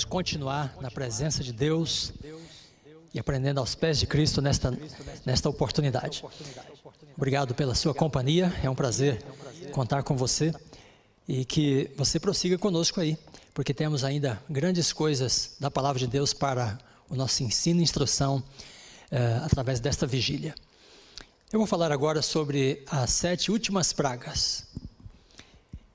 podermos 0.00 0.04
continuar 0.04 0.76
na 0.80 0.90
presença 0.90 1.42
de 1.42 1.52
Deus 1.52 2.12
e 3.12 3.18
aprendendo 3.18 3.58
aos 3.58 3.74
pés 3.74 3.98
de 3.98 4.06
Cristo 4.06 4.40
nesta, 4.40 4.72
nesta 5.24 5.48
oportunidade. 5.48 6.24
Obrigado 7.16 7.54
pela 7.54 7.74
sua 7.74 7.92
companhia, 7.92 8.52
é 8.62 8.70
um 8.70 8.74
prazer 8.74 9.22
contar 9.72 10.02
com 10.02 10.16
você 10.16 10.52
e 11.28 11.44
que 11.44 11.90
você 11.96 12.18
prossiga 12.18 12.56
conosco 12.56 13.00
aí, 13.00 13.18
porque 13.52 13.74
temos 13.74 14.04
ainda 14.04 14.40
grandes 14.48 14.92
coisas 14.92 15.56
da 15.58 15.70
palavra 15.70 15.98
de 15.98 16.06
Deus 16.06 16.32
para 16.32 16.78
o 17.08 17.16
nosso 17.16 17.42
ensino 17.42 17.80
e 17.80 17.82
instrução 17.82 18.42
eh, 19.10 19.40
através 19.42 19.80
desta 19.80 20.06
vigília. 20.06 20.54
Eu 21.52 21.58
vou 21.58 21.66
falar 21.66 21.90
agora 21.90 22.22
sobre 22.22 22.84
as 22.86 23.10
sete 23.10 23.50
últimas 23.50 23.92
pragas. 23.92 24.66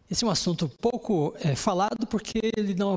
Esse 0.09 0.23
é 0.23 0.27
um 0.27 0.30
assunto 0.30 0.70
pouco 0.70 1.36
é, 1.40 1.55
falado 1.55 2.05
porque 2.05 2.52
ele 2.55 2.76
não 2.76 2.94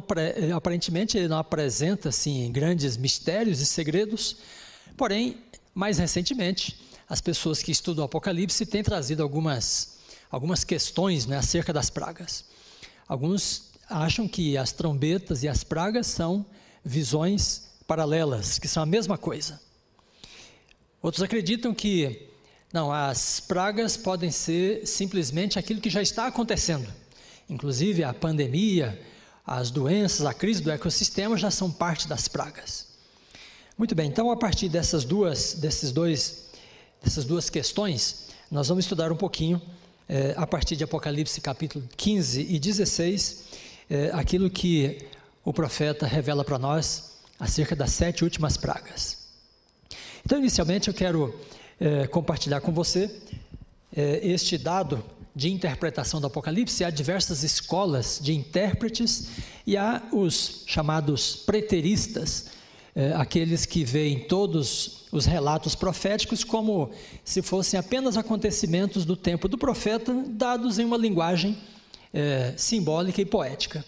aparentemente 0.55 1.17
ele 1.17 1.27
não 1.27 1.39
apresenta 1.39 2.11
assim 2.11 2.53
grandes 2.53 2.99
mistérios 2.99 3.61
e 3.61 3.67
segredos. 3.67 4.37
Porém, 4.95 5.39
mais 5.75 5.97
recentemente, 5.99 6.79
as 7.09 7.23
pessoas 7.23 7.63
que 7.63 7.73
estudam 7.73 8.03
o 8.03 8.07
Apocalipse 8.07 8.67
têm 8.67 8.83
trazido 8.83 9.23
algumas 9.23 9.97
algumas 10.31 10.65
questões 10.65 11.25
né, 11.27 11.39
acerca 11.39 11.73
das 11.73 11.89
pragas. 11.89 12.45
Alguns 13.07 13.71
acham 13.89 14.29
que 14.29 14.59
as 14.59 14.73
trombetas 14.73 15.43
e 15.43 15.49
as 15.49 15.65
pragas 15.65 16.07
são 16.07 16.45
visões 16.85 17.71
paralelas, 17.87 18.59
que 18.59 18.69
são 18.69 18.83
a 18.83 18.87
mesma 18.87 19.17
coisa. 19.17 19.59
Outros 21.01 21.23
acreditam 21.23 21.73
que 21.73 22.28
não, 22.73 22.93
as 22.93 23.41
pragas 23.41 23.97
podem 23.97 24.31
ser 24.31 24.87
simplesmente 24.87 25.59
aquilo 25.59 25.81
que 25.81 25.89
já 25.89 26.03
está 26.03 26.27
acontecendo. 26.27 26.87
Inclusive 27.49 28.05
a 28.05 28.13
pandemia, 28.13 29.01
as 29.47 29.71
doenças, 29.71 30.27
a 30.27 30.35
crise 30.35 30.63
do 30.63 30.71
ecossistema 30.71 31.37
já 31.39 31.51
são 31.51 31.71
parte 31.71 32.07
das 32.07 32.29
pragas. 32.29 32.87
Muito 33.79 33.95
bem, 33.95 34.09
então 34.09 34.31
a 34.31 34.37
partir 34.37 34.69
dessas 34.69 35.05
duas, 35.05 35.55
desses 35.55 35.93
dois, 35.93 36.49
dessas 37.03 37.25
duas 37.25 37.49
questões, 37.49 38.29
nós 38.51 38.69
vamos 38.69 38.85
estudar 38.85 39.11
um 39.11 39.17
pouquinho, 39.17 39.63
eh, 40.09 40.35
a 40.37 40.47
partir 40.47 40.77
de 40.77 40.85
Apocalipse 40.85 41.41
capítulo 41.41 41.89
15 41.97 42.43
e 42.51 42.59
16, 42.59 43.45
eh, 43.89 44.11
aquilo 44.13 44.51
que 44.51 45.07
o 45.43 45.53
profeta 45.55 46.07
revela 46.07 46.45
para 46.45 46.59
nós 46.59 47.13
acerca 47.41 47.75
das 47.75 47.93
sete 47.93 48.25
últimas 48.25 48.59
pragas. 48.59 49.29
Então, 50.27 50.39
inicialmente, 50.39 50.89
eu 50.89 50.95
quero 50.95 51.35
é, 51.81 52.07
compartilhar 52.07 52.61
com 52.61 52.73
você 52.73 53.11
é, 53.97 54.21
este 54.23 54.59
dado 54.59 55.03
de 55.35 55.51
interpretação 55.51 56.21
do 56.21 56.27
Apocalipse. 56.27 56.85
Há 56.85 56.91
diversas 56.91 57.45
escolas 57.45 58.19
de 58.21 58.35
intérpretes 58.35 59.29
e 59.67 59.77
há 59.77 60.03
os 60.13 60.65
chamados 60.67 61.37
preteristas, 61.37 62.47
é, 62.95 63.13
aqueles 63.13 63.65
que 63.65 63.85
veem 63.85 64.21
todos 64.21 65.07
os 65.13 65.25
relatos 65.25 65.75
proféticos 65.75 66.43
como 66.43 66.91
se 67.25 67.41
fossem 67.41 67.79
apenas 67.79 68.17
acontecimentos 68.17 69.05
do 69.05 69.15
tempo 69.15 69.47
do 69.47 69.57
profeta, 69.57 70.25
dados 70.27 70.79
em 70.79 70.85
uma 70.85 70.97
linguagem 70.97 71.57
é, 72.13 72.55
simbólica 72.57 73.21
e 73.23 73.25
poética. 73.25 73.85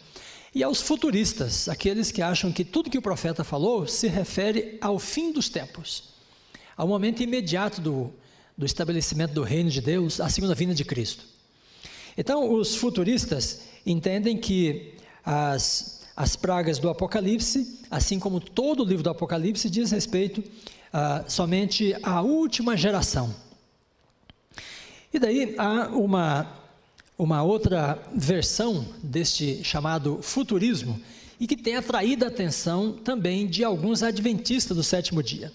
E 0.54 0.62
aos 0.62 0.80
futuristas, 0.80 1.68
aqueles 1.68 2.10
que 2.10 2.22
acham 2.22 2.52
que 2.52 2.64
tudo 2.64 2.90
que 2.90 2.98
o 2.98 3.02
profeta 3.02 3.44
falou 3.44 3.86
se 3.86 4.08
refere 4.08 4.78
ao 4.80 4.98
fim 4.98 5.32
dos 5.32 5.48
tempos 5.48 6.09
ao 6.80 6.88
momento 6.88 7.22
imediato 7.22 7.78
do, 7.78 8.10
do 8.56 8.64
estabelecimento 8.64 9.34
do 9.34 9.42
reino 9.42 9.68
de 9.68 9.82
Deus, 9.82 10.18
a 10.18 10.30
segunda 10.30 10.54
vinda 10.54 10.72
de 10.72 10.82
Cristo. 10.82 11.26
Então, 12.16 12.54
os 12.54 12.74
futuristas 12.74 13.64
entendem 13.84 14.38
que 14.38 14.94
as, 15.22 16.06
as 16.16 16.36
pragas 16.36 16.78
do 16.78 16.88
Apocalipse, 16.88 17.80
assim 17.90 18.18
como 18.18 18.40
todo 18.40 18.82
o 18.82 18.86
livro 18.86 19.02
do 19.02 19.10
Apocalipse, 19.10 19.68
diz 19.68 19.90
respeito 19.90 20.42
ah, 20.90 21.22
somente 21.28 21.94
à 22.02 22.22
última 22.22 22.74
geração. 22.78 23.34
E 25.12 25.18
daí 25.18 25.54
há 25.58 25.88
uma, 25.88 26.50
uma 27.18 27.42
outra 27.42 28.02
versão 28.14 28.86
deste 29.02 29.62
chamado 29.62 30.20
futurismo 30.22 30.98
e 31.38 31.46
que 31.46 31.58
tem 31.58 31.76
atraído 31.76 32.24
a 32.24 32.28
atenção 32.28 32.90
também 32.90 33.46
de 33.46 33.62
alguns 33.64 34.02
adventistas 34.02 34.74
do 34.74 34.82
sétimo 34.82 35.22
dia. 35.22 35.52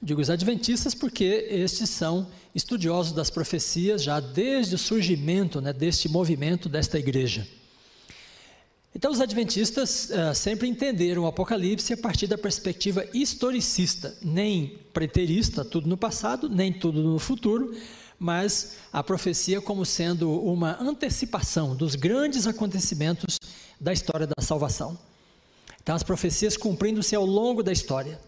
Digo 0.00 0.20
os 0.20 0.30
adventistas 0.30 0.94
porque 0.94 1.48
estes 1.50 1.90
são 1.90 2.28
estudiosos 2.54 3.12
das 3.12 3.30
profecias 3.30 4.02
já 4.02 4.20
desde 4.20 4.76
o 4.76 4.78
surgimento 4.78 5.60
né, 5.60 5.72
deste 5.72 6.08
movimento, 6.08 6.68
desta 6.68 6.98
igreja. 6.98 7.46
Então, 8.94 9.12
os 9.12 9.20
adventistas 9.20 10.10
uh, 10.10 10.34
sempre 10.34 10.66
entenderam 10.66 11.22
o 11.22 11.26
Apocalipse 11.26 11.92
a 11.92 11.96
partir 11.96 12.26
da 12.26 12.38
perspectiva 12.38 13.04
historicista, 13.12 14.16
nem 14.22 14.78
preterista, 14.92 15.64
tudo 15.64 15.88
no 15.88 15.96
passado, 15.96 16.48
nem 16.48 16.72
tudo 16.72 17.02
no 17.02 17.18
futuro, 17.18 17.76
mas 18.18 18.76
a 18.92 19.02
profecia 19.02 19.60
como 19.60 19.84
sendo 19.84 20.32
uma 20.40 20.80
antecipação 20.82 21.76
dos 21.76 21.94
grandes 21.94 22.46
acontecimentos 22.46 23.38
da 23.80 23.92
história 23.92 24.26
da 24.26 24.42
salvação. 24.42 24.98
Então, 25.82 25.94
as 25.94 26.02
profecias 26.02 26.56
cumprindo-se 26.56 27.14
ao 27.14 27.26
longo 27.26 27.62
da 27.62 27.72
história. 27.72 28.18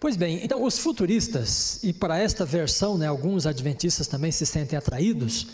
Pois 0.00 0.16
bem, 0.16 0.40
então 0.42 0.64
os 0.64 0.78
futuristas, 0.78 1.78
e 1.84 1.92
para 1.92 2.18
esta 2.18 2.46
versão, 2.46 2.96
né, 2.96 3.06
alguns 3.06 3.44
adventistas 3.44 4.06
também 4.06 4.32
se 4.32 4.46
sentem 4.46 4.78
atraídos, 4.78 5.48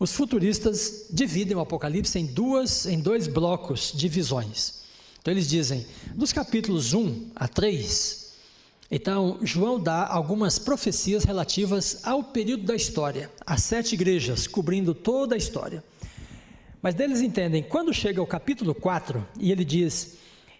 os 0.00 0.12
futuristas 0.12 1.06
dividem 1.12 1.56
o 1.56 1.60
Apocalipse 1.60 2.18
em, 2.18 2.26
duas, 2.26 2.86
em 2.86 2.98
dois 2.98 3.28
blocos 3.28 3.92
de 3.94 4.08
visões. 4.08 4.82
Então 5.20 5.32
eles 5.32 5.48
dizem, 5.48 5.86
dos 6.12 6.32
capítulos 6.32 6.92
1 6.92 7.30
a 7.36 7.46
3, 7.46 8.32
então 8.90 9.38
João 9.42 9.78
dá 9.78 10.04
algumas 10.04 10.58
profecias 10.58 11.22
relativas 11.22 12.00
ao 12.02 12.24
período 12.24 12.64
da 12.64 12.74
história, 12.74 13.30
as 13.46 13.62
sete 13.62 13.94
igrejas 13.94 14.48
cobrindo 14.48 14.92
toda 14.92 15.36
a 15.36 15.38
história. 15.38 15.84
Mas 16.82 16.96
deles 16.96 17.20
entendem, 17.20 17.62
quando 17.62 17.94
chega 17.94 18.20
ao 18.20 18.26
capítulo 18.26 18.74
4 18.74 19.24
e 19.38 19.52
ele 19.52 19.64
diz: 19.64 20.16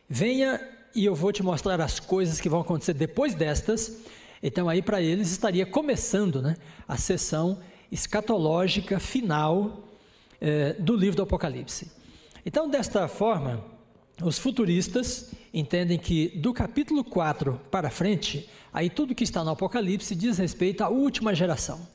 Venha 0.09 0.74
e 0.95 1.05
eu 1.05 1.15
vou 1.15 1.33
te 1.33 1.43
mostrar 1.43 1.81
as 1.81 1.99
coisas 1.99 2.41
que 2.41 2.49
vão 2.49 2.61
acontecer 2.61 2.95
depois 2.95 3.35
destas. 3.35 3.99
Então, 4.43 4.69
aí 4.69 4.83
para 4.83 5.03
eles 5.03 5.31
estaria 5.31 5.67
começando 5.67 6.41
né, 6.41 6.57
a 6.87 6.97
sessão 6.97 7.59
escatológica 7.91 9.01
final 9.01 9.85
eh, 10.41 10.75
do 10.79 10.95
livro 10.95 11.17
do 11.17 11.23
Apocalipse. 11.23 11.91
Então, 12.45 12.69
desta 12.69 13.09
forma, 13.09 13.65
os 14.23 14.39
futuristas 14.39 15.33
entendem 15.53 15.99
que 15.99 16.29
do 16.37 16.53
capítulo 16.53 17.03
4 17.03 17.61
para 17.71 17.91
frente, 17.91 18.49
aí 18.73 18.91
tudo 18.91 19.15
que 19.15 19.25
está 19.25 19.43
no 19.43 19.51
Apocalipse 19.51 20.15
diz 20.15 20.39
respeito 20.39 20.83
à 20.83 20.89
última 20.89 21.35
geração. 21.35 21.89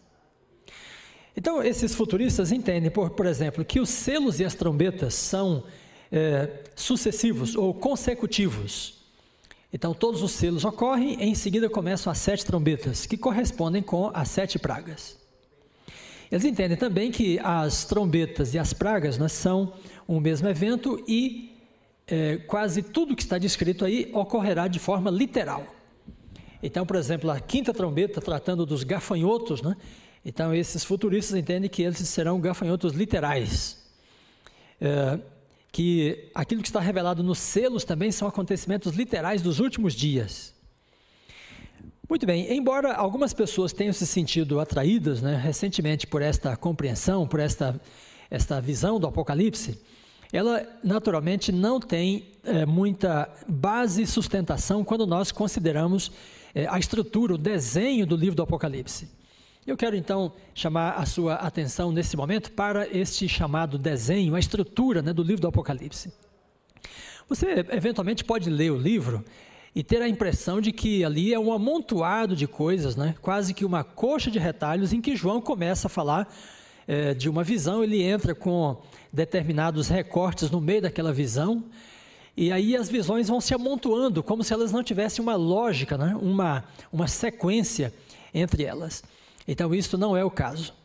Então, 1.37 1.63
esses 1.63 1.95
futuristas 1.95 2.51
entendem, 2.51 2.91
por, 2.91 3.11
por 3.11 3.25
exemplo, 3.25 3.63
que 3.63 3.79
os 3.79 3.89
selos 3.89 4.39
e 4.39 4.45
as 4.45 4.55
trombetas 4.55 5.13
são 5.13 5.63
é, 6.11 6.63
sucessivos 6.75 7.55
ou 7.55 7.73
consecutivos. 7.73 8.99
Então, 9.71 9.93
todos 9.93 10.23
os 10.23 10.31
selos 10.31 10.65
ocorrem, 10.65 11.21
e 11.21 11.25
em 11.25 11.35
seguida 11.35 11.69
começam 11.69 12.11
as 12.11 12.17
sete 12.17 12.43
trombetas, 12.43 13.05
que 13.05 13.15
correspondem 13.15 13.83
com 13.83 14.09
as 14.13 14.27
sete 14.29 14.57
pragas. 14.57 15.17
Eles 16.31 16.45
entendem 16.45 16.77
também 16.77 17.11
que 17.11 17.39
as 17.39 17.85
trombetas 17.85 18.53
e 18.53 18.59
as 18.59 18.73
pragas 18.73 19.17
né, 19.17 19.27
são 19.27 19.73
um 20.07 20.19
mesmo 20.19 20.47
evento 20.47 21.03
e 21.07 21.55
é, 22.07 22.37
quase 22.37 22.81
tudo 22.81 23.15
que 23.15 23.21
está 23.21 23.37
descrito 23.37 23.85
aí 23.85 24.09
ocorrerá 24.13 24.67
de 24.67 24.79
forma 24.79 25.09
literal. 25.09 25.65
Então, 26.61 26.85
por 26.85 26.95
exemplo, 26.95 27.29
a 27.31 27.39
quinta 27.39 27.73
trombeta, 27.73 28.19
tratando 28.19 28.65
dos 28.65 28.83
gafanhotos, 28.83 29.61
né, 29.61 29.75
então 30.23 30.53
esses 30.53 30.83
futuristas 30.83 31.37
entendem 31.37 31.69
que 31.69 31.81
eles 31.81 31.97
serão 31.97 32.39
gafanhotos 32.39 32.93
literais. 32.93 33.83
É, 34.79 35.19
que 35.71 36.29
aquilo 36.33 36.61
que 36.61 36.67
está 36.67 36.79
revelado 36.79 37.23
nos 37.23 37.37
selos 37.37 37.83
também 37.83 38.11
são 38.11 38.27
acontecimentos 38.27 38.95
literais 38.95 39.41
dos 39.41 39.59
últimos 39.59 39.93
dias. 39.93 40.53
Muito 42.09 42.25
bem, 42.25 42.51
embora 42.51 42.93
algumas 42.95 43.33
pessoas 43.33 43.71
tenham 43.71 43.93
se 43.93 44.07
sentido 44.07 44.59
atraídas 44.59 45.21
né, 45.21 45.35
recentemente 45.35 46.07
por 46.07 46.23
esta 46.23 46.57
compreensão, 46.57 47.27
por 47.27 47.39
esta, 47.39 47.79
esta 48.31 48.59
visão 48.59 48.99
do 48.99 49.05
Apocalipse, 49.05 49.79
ela 50.33 50.65
naturalmente 50.83 51.51
não 51.51 51.79
tem 51.79 52.27
é, 52.43 52.65
muita 52.65 53.29
base 53.47 54.01
e 54.01 54.07
sustentação 54.07 54.83
quando 54.83 55.05
nós 55.05 55.31
consideramos 55.31 56.11
é, 56.53 56.67
a 56.67 56.79
estrutura, 56.79 57.35
o 57.35 57.37
desenho 57.37 58.07
do 58.07 58.15
livro 58.15 58.35
do 58.35 58.41
Apocalipse. 58.41 59.18
Eu 59.69 59.77
quero 59.77 59.95
então 59.95 60.33
chamar 60.55 60.93
a 60.93 61.05
sua 61.05 61.35
atenção 61.35 61.91
nesse 61.91 62.17
momento 62.17 62.51
para 62.53 62.87
este 62.87 63.29
chamado 63.29 63.77
desenho, 63.77 64.33
a 64.33 64.39
estrutura 64.39 65.03
né, 65.03 65.13
do 65.13 65.21
livro 65.21 65.43
do 65.43 65.47
Apocalipse. 65.47 66.11
Você 67.27 67.63
eventualmente 67.69 68.23
pode 68.23 68.49
ler 68.49 68.71
o 68.71 68.77
livro 68.77 69.23
e 69.75 69.83
ter 69.83 70.01
a 70.01 70.09
impressão 70.09 70.59
de 70.59 70.71
que 70.71 71.05
ali 71.05 71.35
é 71.35 71.39
um 71.39 71.53
amontoado 71.53 72.35
de 72.35 72.47
coisas, 72.47 72.95
né? 72.95 73.13
quase 73.21 73.53
que 73.53 73.63
uma 73.63 73.83
coxa 73.83 74.31
de 74.31 74.39
retalhos 74.39 74.91
em 74.91 74.99
que 74.99 75.15
João 75.15 75.39
começa 75.39 75.85
a 75.85 75.89
falar 75.89 76.27
é, 76.87 77.13
de 77.13 77.29
uma 77.29 77.43
visão, 77.43 77.83
ele 77.83 78.01
entra 78.01 78.33
com 78.33 78.81
determinados 79.13 79.87
recortes 79.87 80.49
no 80.49 80.59
meio 80.59 80.81
daquela 80.81 81.13
visão 81.13 81.63
E 82.35 82.51
aí 82.51 82.75
as 82.75 82.89
visões 82.89 83.27
vão 83.27 83.39
se 83.39 83.53
amontoando, 83.53 84.23
como 84.23 84.43
se 84.43 84.51
elas 84.51 84.71
não 84.71 84.83
tivessem 84.83 85.21
uma 85.21 85.35
lógica, 85.35 85.95
né? 85.95 86.17
uma, 86.19 86.63
uma 86.91 87.07
sequência 87.07 87.93
entre 88.33 88.63
elas. 88.63 89.03
Então, 89.51 89.73
isso 89.73 89.97
não 89.97 90.15
é 90.15 90.23
o 90.23 90.29
caso. 90.29 90.75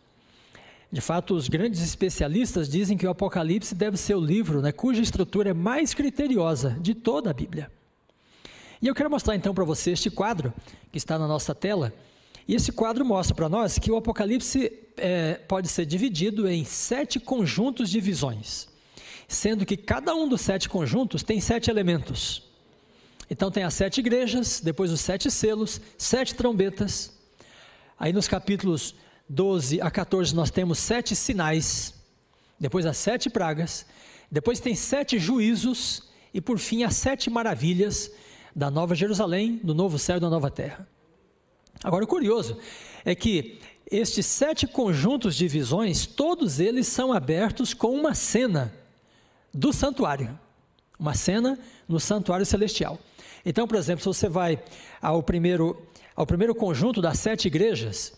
De 0.91 1.03
fato, 1.03 1.35
os 1.35 1.51
grandes 1.51 1.83
especialistas 1.83 2.67
dizem 2.67 2.97
que 2.97 3.07
o 3.07 3.11
Apocalipse 3.11 3.75
deve 3.75 3.99
ser 3.99 4.15
o 4.15 4.21
livro 4.21 4.63
né, 4.63 4.73
cuja 4.73 5.03
estrutura 5.03 5.51
é 5.51 5.53
mais 5.53 5.93
criteriosa 5.93 6.71
de 6.81 6.95
toda 6.95 7.29
a 7.29 7.35
Bíblia. 7.35 7.71
E 8.81 8.87
eu 8.87 8.95
quero 8.95 9.11
mostrar 9.11 9.37
então 9.37 9.55
para 9.55 9.65
você 9.65 9.91
este 9.91 10.11
quadro 10.11 10.51
que 10.91 10.97
está 10.97 11.19
na 11.19 11.29
nossa 11.29 11.55
tela. 11.55 11.93
E 12.49 12.55
esse 12.55 12.73
quadro 12.73 13.05
mostra 13.05 13.35
para 13.35 13.51
nós 13.51 13.79
que 13.79 13.91
o 13.91 13.97
Apocalipse 13.97 14.73
é, 14.97 15.35
pode 15.35 15.69
ser 15.69 15.85
dividido 15.85 16.49
em 16.49 16.65
sete 16.65 17.21
conjuntos 17.21 17.91
de 17.91 18.01
visões, 18.01 18.67
sendo 19.29 19.67
que 19.67 19.77
cada 19.77 20.15
um 20.15 20.27
dos 20.27 20.41
sete 20.41 20.71
conjuntos 20.71 21.23
tem 21.23 21.39
sete 21.39 21.69
elementos. 21.69 22.43
Então 23.29 23.51
tem 23.51 23.63
as 23.63 23.75
sete 23.75 23.99
igrejas, 23.99 24.63
depois 24.63 24.91
os 24.91 25.03
sete 25.03 25.31
selos, 25.31 25.83
sete 25.99 26.35
trombetas. 26.35 27.14
Aí 27.99 28.13
nos 28.13 28.29
capítulos 28.29 28.95
12 29.29 29.81
a 29.81 29.91
14 29.91 30.35
nós 30.35 30.51
temos 30.51 30.79
sete 30.79 31.15
sinais, 31.15 31.95
depois 32.59 32.87
as 32.87 32.97
sete 32.97 33.31
pragas, 33.31 33.87
depois 34.31 34.61
tem 34.61 34.75
sete 34.75 35.19
juízos 35.19 36.05
e 36.33 36.41
por 36.41 36.59
fim 36.59 36.83
as 36.83 36.97
sete 36.97 37.31
maravilhas 37.31 38.11
da 38.55 38.71
Nova 38.71 38.95
Jerusalém, 38.95 39.61
do 39.63 39.75
novo 39.75 39.99
céu 39.99 40.17
e 40.17 40.21
da 40.21 40.31
nova 40.31 40.51
terra. 40.51 40.89
Agora, 41.83 42.05
o 42.05 42.09
curioso 42.09 42.59
é 43.05 43.15
que 43.15 43.59
estes 43.91 44.27
sete 44.27 44.67
conjuntos 44.67 45.37
de 45.37 45.47
visões, 45.47 46.07
todos 46.07 46.61
eles 46.61 46.87
são 46.87 47.13
abertos 47.13 47.75
com 47.75 47.91
uma 47.95 48.15
cena 48.15 48.73
do 49.53 49.73
santuário, 49.73 50.39
uma 50.99 51.15
cena 51.15 51.59
no 51.89 52.01
santuário 52.01 52.47
celestial. 52.47 52.99
Então, 53.45 53.69
por 53.69 53.77
exemplo, 53.77 54.01
se 54.01 54.07
você 54.07 54.29
vai 54.29 54.63
ao 55.03 55.23
primeiro, 55.23 55.77
ao 56.15 56.27
primeiro 56.27 56.55
conjunto 56.55 57.01
das 57.03 57.19
sete 57.19 57.47
igrejas, 57.47 58.13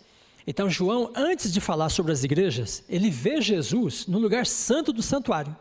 então 0.46 0.70
João, 0.70 1.10
antes 1.14 1.52
de 1.52 1.60
falar 1.60 1.88
sobre 1.88 2.12
as 2.12 2.22
igrejas, 2.22 2.84
ele 2.88 3.10
vê 3.10 3.40
Jesus 3.40 4.06
no 4.06 4.18
lugar 4.18 4.46
santo 4.46 4.92
do 4.92 5.02
santuário. 5.02 5.54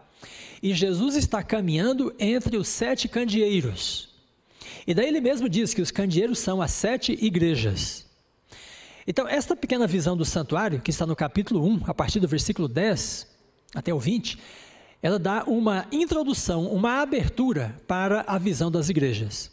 E 0.62 0.74
Jesus 0.74 1.16
está 1.16 1.42
caminhando 1.42 2.14
entre 2.20 2.56
os 2.56 2.68
sete 2.68 3.08
candeeiros. 3.08 4.10
E 4.86 4.94
daí 4.94 5.08
ele 5.08 5.22
mesmo 5.22 5.50
diz 5.50 5.74
que 5.74 5.82
os 5.82 5.90
candeeiros 5.90 6.38
são 6.38 6.62
as 6.62 6.72
sete 6.72 7.18
igrejas. 7.20 8.06
Então, 9.08 9.28
esta 9.28 9.56
pequena 9.56 9.88
visão 9.88 10.16
do 10.16 10.26
santuário, 10.26 10.80
que 10.80 10.92
está 10.92 11.06
no 11.06 11.16
capítulo 11.16 11.64
1, 11.66 11.84
a 11.88 11.94
partir 11.94 12.20
do 12.20 12.28
versículo 12.28 12.68
10 12.68 13.28
até 13.74 13.94
o 13.94 14.00
20, 14.00 14.40
ela 15.02 15.20
dá 15.20 15.44
uma 15.46 15.88
introdução, 15.92 16.68
uma 16.68 17.02
abertura 17.02 17.76
para 17.88 18.22
a 18.28 18.38
visão 18.38 18.72
das 18.72 18.90
igrejas. 18.90 19.52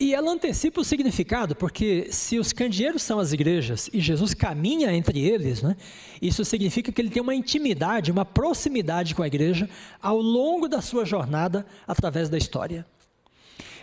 E 0.00 0.14
ela 0.14 0.30
antecipa 0.30 0.80
o 0.80 0.84
significado, 0.84 1.56
porque 1.56 2.06
se 2.12 2.38
os 2.38 2.52
candeeiros 2.52 3.02
são 3.02 3.18
as 3.18 3.32
igrejas 3.32 3.90
e 3.92 3.98
Jesus 3.98 4.32
caminha 4.32 4.92
entre 4.92 5.20
eles, 5.20 5.60
né, 5.60 5.76
isso 6.22 6.44
significa 6.44 6.92
que 6.92 7.00
ele 7.00 7.10
tem 7.10 7.20
uma 7.20 7.34
intimidade, 7.34 8.12
uma 8.12 8.24
proximidade 8.24 9.12
com 9.12 9.24
a 9.24 9.26
igreja 9.26 9.68
ao 10.00 10.20
longo 10.20 10.68
da 10.68 10.80
sua 10.80 11.04
jornada 11.04 11.66
através 11.84 12.28
da 12.28 12.38
história. 12.38 12.86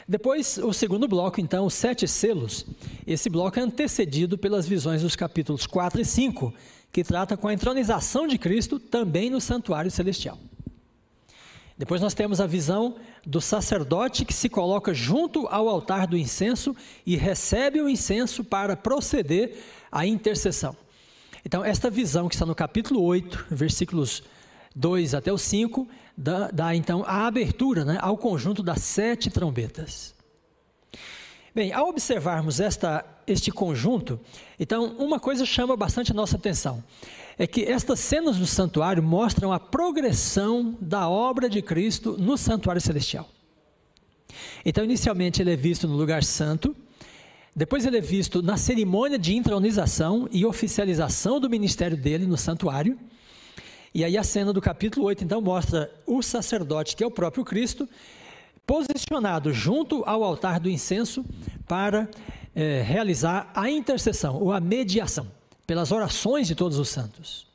Depois, 0.07 0.57
o 0.59 0.71
segundo 0.71 1.07
bloco, 1.07 1.41
então, 1.41 1.65
os 1.65 1.73
sete 1.73 2.07
selos. 2.07 2.65
Esse 3.05 3.27
bloco 3.27 3.59
é 3.59 3.63
antecedido 3.63 4.37
pelas 4.37 4.67
visões 4.67 5.01
dos 5.01 5.15
capítulos 5.15 5.65
4 5.65 5.99
e 5.99 6.05
5, 6.05 6.53
que 6.93 7.03
trata 7.03 7.35
com 7.35 7.47
a 7.47 7.53
entronização 7.53 8.25
de 8.25 8.37
Cristo 8.37 8.79
também 8.79 9.29
no 9.29 9.41
santuário 9.41 9.91
celestial. 9.91 10.39
Depois 11.77 11.99
nós 11.99 12.13
temos 12.13 12.39
a 12.39 12.47
visão 12.47 12.95
do 13.25 13.41
sacerdote 13.41 14.23
que 14.23 14.33
se 14.33 14.47
coloca 14.47 14.93
junto 14.93 15.45
ao 15.47 15.67
altar 15.67 16.07
do 16.07 16.17
incenso 16.17 16.75
e 17.05 17.17
recebe 17.17 17.81
o 17.81 17.89
incenso 17.89 18.43
para 18.43 18.77
proceder 18.77 19.57
à 19.91 20.05
intercessão. 20.05 20.75
Então, 21.45 21.63
esta 21.63 21.89
visão 21.89 22.29
que 22.29 22.35
está 22.35 22.45
no 22.45 22.55
capítulo 22.55 23.03
8, 23.03 23.47
versículos 23.51 24.23
2 24.73 25.13
até 25.13 25.31
o 25.31 25.37
5, 25.37 25.87
dá, 26.17 26.49
dá 26.49 26.75
então 26.75 27.03
a 27.05 27.27
abertura 27.27 27.83
né, 27.83 27.97
ao 28.01 28.17
conjunto 28.17 28.63
das 28.63 28.81
sete 28.81 29.29
trombetas. 29.29 30.15
Bem, 31.55 31.71
ao 31.71 31.87
observarmos 31.87 32.59
esta, 32.59 33.05
este 33.25 33.49
conjunto, 33.49 34.19
então 34.59 34.97
uma 34.97 35.21
coisa 35.21 35.45
chama 35.45 35.77
bastante 35.77 36.11
a 36.11 36.13
nossa 36.13 36.35
atenção: 36.35 36.83
é 37.39 37.47
que 37.47 37.63
estas 37.63 38.01
cenas 38.01 38.35
do 38.35 38.45
santuário 38.45 39.01
mostram 39.01 39.53
a 39.53 39.59
progressão 39.59 40.77
da 40.81 41.07
obra 41.07 41.47
de 41.47 41.61
Cristo 41.61 42.17
no 42.19 42.37
santuário 42.37 42.81
celestial. 42.81 43.29
Então, 44.65 44.83
inicialmente, 44.83 45.41
ele 45.41 45.53
é 45.53 45.55
visto 45.55 45.87
no 45.87 45.95
lugar 45.95 46.25
santo, 46.25 46.75
depois, 47.55 47.85
ele 47.85 47.99
é 47.99 48.01
visto 48.01 48.41
na 48.41 48.57
cerimônia 48.57 49.17
de 49.17 49.33
intronização 49.33 50.27
e 50.29 50.45
oficialização 50.45 51.39
do 51.39 51.49
ministério 51.49 51.95
dele 51.95 52.25
no 52.25 52.35
santuário. 52.35 52.99
E 53.93 54.03
aí 54.03 54.17
a 54.17 54.23
cena 54.23 54.51
do 54.51 54.59
capítulo 54.59 55.05
8 55.05 55.23
então 55.23 55.39
mostra 55.39 55.89
o 56.05 56.21
sacerdote, 56.21 56.97
que 56.97 57.03
é 57.03 57.07
o 57.07 57.11
próprio 57.11 57.45
Cristo, 57.45 57.87
posicionado 58.65 59.53
junto 59.53 60.03
ao 60.05 60.23
altar 60.23 60.59
do 60.59 60.69
incenso 60.69 61.25
para 61.67 62.09
é, 62.55 62.81
realizar 62.81 63.51
a 63.53 63.69
intercessão 63.69 64.41
ou 64.41 64.51
a 64.51 64.59
mediação 64.59 65.27
pelas 65.67 65.91
orações 65.91 66.47
de 66.47 66.55
todos 66.55 66.77
os 66.77 66.89
santos. 66.89 67.45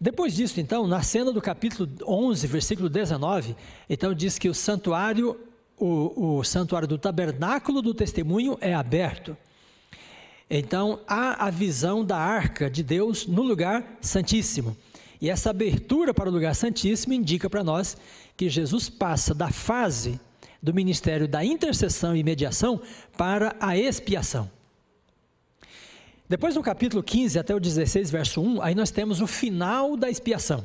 Depois 0.00 0.34
disso, 0.34 0.60
então, 0.60 0.86
na 0.86 1.02
cena 1.02 1.30
do 1.30 1.42
capítulo 1.42 1.88
11, 2.06 2.46
versículo 2.46 2.88
19, 2.88 3.54
então 3.88 4.14
diz 4.14 4.38
que 4.38 4.48
o 4.48 4.54
santuário, 4.54 5.38
o, 5.78 6.38
o 6.38 6.44
santuário 6.44 6.88
do 6.88 6.96
tabernáculo 6.96 7.82
do 7.82 7.92
testemunho 7.92 8.56
é 8.62 8.72
aberto. 8.72 9.36
Então, 10.48 11.00
há 11.06 11.46
a 11.46 11.50
visão 11.50 12.02
da 12.04 12.16
arca 12.16 12.70
de 12.70 12.82
Deus 12.82 13.26
no 13.26 13.42
lugar 13.42 13.98
santíssimo. 14.00 14.74
E 15.20 15.28
essa 15.28 15.50
abertura 15.50 16.14
para 16.14 16.30
o 16.30 16.32
lugar 16.32 16.54
santíssimo 16.54 17.12
indica 17.12 17.50
para 17.50 17.62
nós 17.62 17.96
que 18.40 18.48
Jesus 18.48 18.88
passa 18.88 19.34
da 19.34 19.50
fase 19.50 20.18
do 20.62 20.72
ministério 20.72 21.28
da 21.28 21.44
intercessão 21.44 22.16
e 22.16 22.22
mediação 22.22 22.80
para 23.14 23.54
a 23.60 23.76
expiação. 23.76 24.50
Depois 26.26 26.54
no 26.54 26.62
capítulo 26.62 27.02
15 27.02 27.38
até 27.38 27.54
o 27.54 27.60
16, 27.60 28.10
verso 28.10 28.40
1, 28.40 28.62
aí 28.62 28.74
nós 28.74 28.90
temos 28.90 29.20
o 29.20 29.26
final 29.26 29.94
da 29.94 30.08
expiação. 30.08 30.64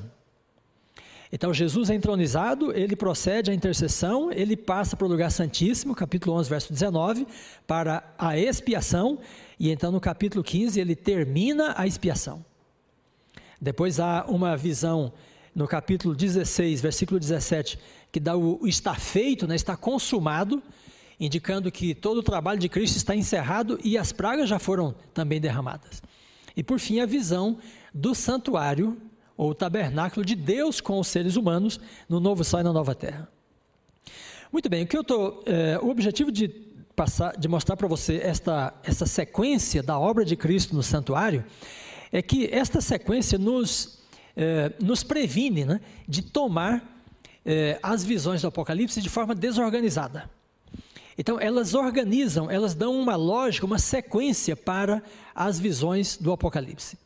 Então 1.29 1.53
Jesus 1.53 1.89
é 1.89 1.96
entronizado, 1.96 2.72
ele 2.72 2.96
procede 2.96 3.51
à 3.51 3.53
intercessão, 3.53 4.32
ele 4.32 4.55
passa 4.55 4.96
para 4.96 5.05
o 5.05 5.10
lugar 5.10 5.29
santíssimo, 5.29 5.94
capítulo 5.94 6.38
11, 6.38 6.50
verso 6.50 6.72
19, 6.72 7.27
para 7.67 8.10
a 8.17 8.38
expiação, 8.39 9.20
e 9.60 9.70
então 9.70 9.91
no 9.91 10.00
capítulo 10.00 10.41
15 10.41 10.79
ele 10.79 10.96
termina 10.96 11.74
a 11.75 11.86
expiação. 11.86 12.46
Depois 13.60 14.00
há 14.00 14.24
uma 14.29 14.55
visão 14.55 15.12
no 15.56 15.68
capítulo 15.68 16.14
16, 16.14 16.82
versículo 16.82 17.18
17, 17.20 17.80
que 18.12 18.20
dá 18.20 18.36
o, 18.36 18.68
está 18.68 18.94
feito, 18.94 19.48
né, 19.48 19.56
está 19.56 19.78
consumado, 19.78 20.62
indicando 21.18 21.72
que 21.72 21.96
todo 21.96 22.18
o 22.18 22.24
trabalho 22.24 22.60
de 22.60 22.68
Cristo 22.68 22.98
está 22.98 23.16
encerrado 23.16 23.80
e 23.82 23.98
as 23.98 24.12
pragas 24.12 24.50
já 24.50 24.60
foram 24.60 24.94
também 25.14 25.40
derramadas. 25.40 26.04
E 26.58 26.62
por 26.62 26.78
fim, 26.78 27.00
a 27.00 27.06
visão 27.06 27.58
do 27.94 28.14
santuário 28.14 28.98
ou 29.38 29.56
tabernáculo 29.56 30.26
de 30.26 30.36
Deus 30.36 30.82
com 30.82 31.00
os 31.00 31.08
seres 31.08 31.38
humanos 31.38 31.80
no 32.08 32.20
novo 32.20 32.44
céu 32.44 32.60
e 32.60 32.64
na 32.64 32.74
nova 32.74 32.94
terra. 32.94 33.30
Muito 34.52 34.70
bem, 34.70 34.84
o 34.84 34.88
que 34.88 34.98
eu 34.98 35.04
tô, 35.04 35.42
é, 35.46 35.80
o 35.82 35.90
objetivo 35.90 36.32
de 36.32 36.48
passar, 36.96 37.38
de 37.38 37.48
mostrar 37.48 37.76
para 37.76 37.88
você 37.88 38.22
esta 38.24 38.74
essa 38.84 39.06
sequência 39.06 39.84
da 39.84 40.00
obra 40.00 40.24
de 40.24 40.36
Cristo 40.36 40.76
no 40.76 40.84
santuário 40.84 41.44
é 42.12 42.22
que 42.22 42.48
esta 42.50 42.80
sequência 42.80 43.38
nos, 43.38 43.95
eh, 44.36 44.72
nos 44.80 45.04
previne 45.04 45.65
né, 45.65 45.82
de 46.08 46.22
tomar 46.22 46.84
eh, 47.46 47.80
as 47.82 48.04
visões 48.04 48.42
do 48.42 48.48
Apocalipse 48.48 49.01
de 49.01 49.10
forma 49.10 49.34
desorganizada. 49.34 50.30
Então, 51.18 51.39
elas 51.39 51.74
organizam, 51.74 52.51
elas 52.51 52.74
dão 52.74 53.00
uma 53.00 53.15
lógica, 53.15 53.65
uma 53.65 53.80
sequência 53.80 54.56
para 54.56 55.01
as 55.34 55.60
visões 55.60 56.18
do 56.18 56.32
Apocalipse. 56.32 56.98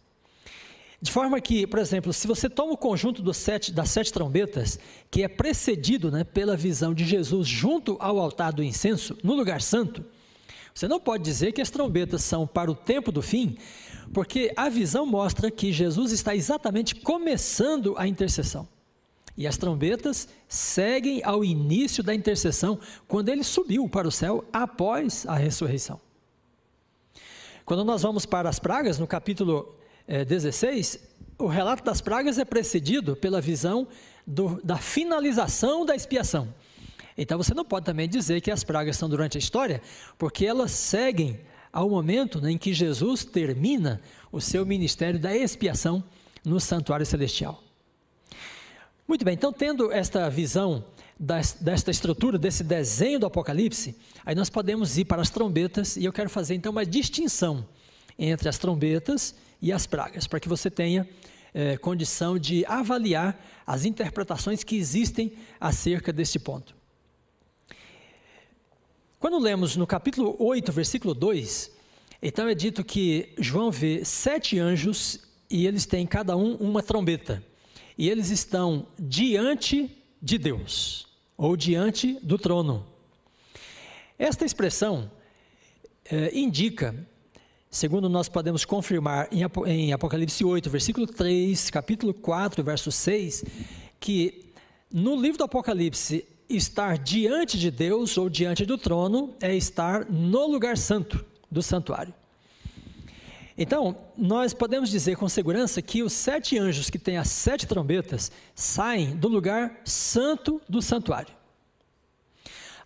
De 1.02 1.12
forma 1.12 1.40
que, 1.40 1.66
por 1.66 1.80
exemplo, 1.80 2.12
se 2.12 2.28
você 2.28 2.50
toma 2.50 2.74
o 2.74 2.78
conjunto 2.78 3.34
sete, 3.34 3.72
das 3.72 3.90
sete 3.90 4.12
trombetas, 4.12 4.78
que 5.10 5.24
é 5.24 5.28
precedido 5.28 6.12
né, 6.12 6.24
pela 6.26 6.58
visão 6.58 6.94
de 6.94 7.06
Jesus 7.06 7.48
junto 7.48 7.96
ao 8.00 8.20
altar 8.20 8.52
do 8.52 8.64
incenso, 8.64 9.18
no 9.24 9.34
lugar 9.34 9.62
santo, 9.62 10.04
você 10.74 10.88
não 10.88 11.00
pode 11.00 11.24
dizer 11.24 11.54
que 11.54 11.62
as 11.62 11.70
trombetas 11.70 12.24
são 12.24 12.46
para 12.46 12.70
o 12.70 12.76
tempo 12.76 13.12
do 13.12 13.22
fim, 13.22 13.58
porque 14.14 14.52
a 14.56 14.70
visão 14.70 15.06
mostra 15.06 15.52
que 15.52 15.72
Jesus 15.72 16.12
está 16.12 16.36
exatamente 16.36 16.96
começando 16.96 17.96
a 17.98 18.08
intercessão. 18.08 18.68
E 19.38 19.48
as 19.48 19.58
trombetas 19.58 20.28
seguem 20.48 21.24
ao 21.24 21.46
início 21.46 22.04
da 22.04 22.14
intercessão, 22.14 22.80
quando 23.08 23.30
ele 23.30 23.44
subiu 23.44 23.88
para 23.88 24.08
o 24.08 24.12
céu 24.12 24.44
após 24.52 25.26
a 25.26 25.36
ressurreição. 25.36 26.00
Quando 27.64 27.86
nós 27.86 28.02
vamos 28.02 28.26
para 28.26 28.50
as 28.50 28.60
pragas, 28.60 28.98
no 28.98 29.08
capítulo 29.08 29.76
eh, 30.08 30.26
16, 30.26 31.00
o 31.38 31.48
relato 31.48 31.84
das 31.84 32.02
pragas 32.02 32.38
é 32.38 32.44
precedido 32.44 33.16
pela 33.16 33.40
visão 33.40 33.88
do, 34.26 34.60
da 34.64 34.78
finalização 34.78 35.86
da 35.86 35.96
expiação. 35.96 36.54
Então 37.18 37.38
você 37.38 37.54
não 37.54 37.64
pode 37.64 37.86
também 37.86 38.10
dizer 38.10 38.42
que 38.42 38.50
as 38.50 38.64
pragas 38.64 38.98
são 38.98 39.08
durante 39.08 39.38
a 39.38 39.40
história, 39.40 39.82
porque 40.18 40.46
elas 40.46 40.72
seguem 40.72 41.40
ao 41.72 41.90
momento 41.90 42.42
né, 42.42 42.52
em 42.52 42.58
que 42.58 42.74
Jesus 42.74 43.24
termina 43.24 44.02
o 44.32 44.42
seu 44.42 44.66
ministério 44.66 45.20
da 45.20 45.36
expiação 45.36 46.04
no 46.44 46.60
santuário 46.60 47.06
celestial. 47.06 47.64
Muito 49.08 49.26
bem, 49.26 49.34
então, 49.34 49.52
tendo 49.52 49.92
esta 49.92 50.30
visão 50.30 50.84
desta 51.20 51.92
estrutura, 51.92 52.38
desse 52.38 52.64
desenho 52.64 53.20
do 53.20 53.26
Apocalipse, 53.26 53.96
aí 54.26 54.34
nós 54.34 54.50
podemos 54.50 54.98
ir 54.98 55.06
para 55.06 55.22
as 55.22 55.30
trombetas 55.30 55.98
e 55.98 56.06
eu 56.06 56.14
quero 56.14 56.30
fazer 56.30 56.56
então 56.56 56.72
uma 56.72 56.86
distinção 56.86 57.68
entre 58.18 58.48
as 58.48 58.58
trombetas 58.58 59.36
e 59.62 59.74
as 59.74 59.86
pragas, 59.86 60.28
para 60.28 60.40
que 60.40 60.48
você 60.48 60.70
tenha 60.70 61.08
é, 61.54 61.78
condição 61.78 62.40
de 62.40 62.66
avaliar 62.66 63.38
as 63.68 63.84
interpretações 63.84 64.64
que 64.64 64.78
existem 64.78 65.34
acerca 65.60 66.14
deste 66.14 66.40
ponto. 66.40 66.79
Quando 69.20 69.38
lemos 69.38 69.76
no 69.76 69.86
capítulo 69.86 70.34
8, 70.40 70.72
versículo 70.72 71.14
2, 71.14 71.72
então 72.22 72.48
é 72.48 72.56
dito 72.56 72.86
que 72.86 73.34
João 73.38 73.70
vê 73.70 74.06
sete 74.06 74.58
anjos 74.58 75.20
e 75.50 75.68
eles 75.68 75.86
têm 75.86 76.08
cada 76.08 76.38
um 76.38 76.56
uma 76.56 76.82
trombeta. 76.82 77.44
E 77.98 78.10
eles 78.10 78.30
estão 78.30 78.88
diante 78.98 79.92
de 80.22 80.38
Deus, 80.38 81.06
ou 81.36 81.58
diante 81.58 82.14
do 82.24 82.38
trono. 82.38 82.88
Esta 84.18 84.46
expressão 84.46 85.12
é, 86.06 86.34
indica, 86.34 86.96
segundo 87.70 88.08
nós 88.08 88.30
podemos 88.30 88.64
confirmar 88.64 89.28
em 89.68 89.92
Apocalipse 89.92 90.46
8, 90.46 90.70
versículo 90.70 91.06
3, 91.06 91.70
capítulo 91.70 92.14
4, 92.14 92.64
verso 92.64 92.90
6, 92.90 93.44
que 94.00 94.54
no 94.90 95.20
livro 95.20 95.40
do 95.40 95.44
Apocalipse 95.44 96.26
estar 96.50 96.98
diante 96.98 97.58
de 97.60 97.70
Deus 97.70 98.18
ou 98.18 98.30
diante 98.30 98.66
do 98.66 98.78
trono 98.78 99.36
é 99.40 99.56
estar 99.56 100.06
no 100.10 100.48
lugar 100.48 100.78
santo 100.78 101.24
do 101.50 101.62
santuário. 101.62 102.14
Então, 103.58 103.98
nós 104.18 104.54
podemos 104.54 104.90
dizer 104.90 105.18
com 105.18 105.28
segurança 105.28 105.82
que 105.82 106.02
os 106.02 106.14
sete 106.14 106.58
anjos 106.58 106.90
que 106.90 106.98
têm 106.98 107.18
as 107.18 107.28
sete 107.28 107.68
trombetas 107.68 108.32
saem 108.56 109.16
do 109.16 109.28
lugar 109.28 109.82
santo 109.84 110.62
do 110.68 110.82
santuário. 110.82 111.34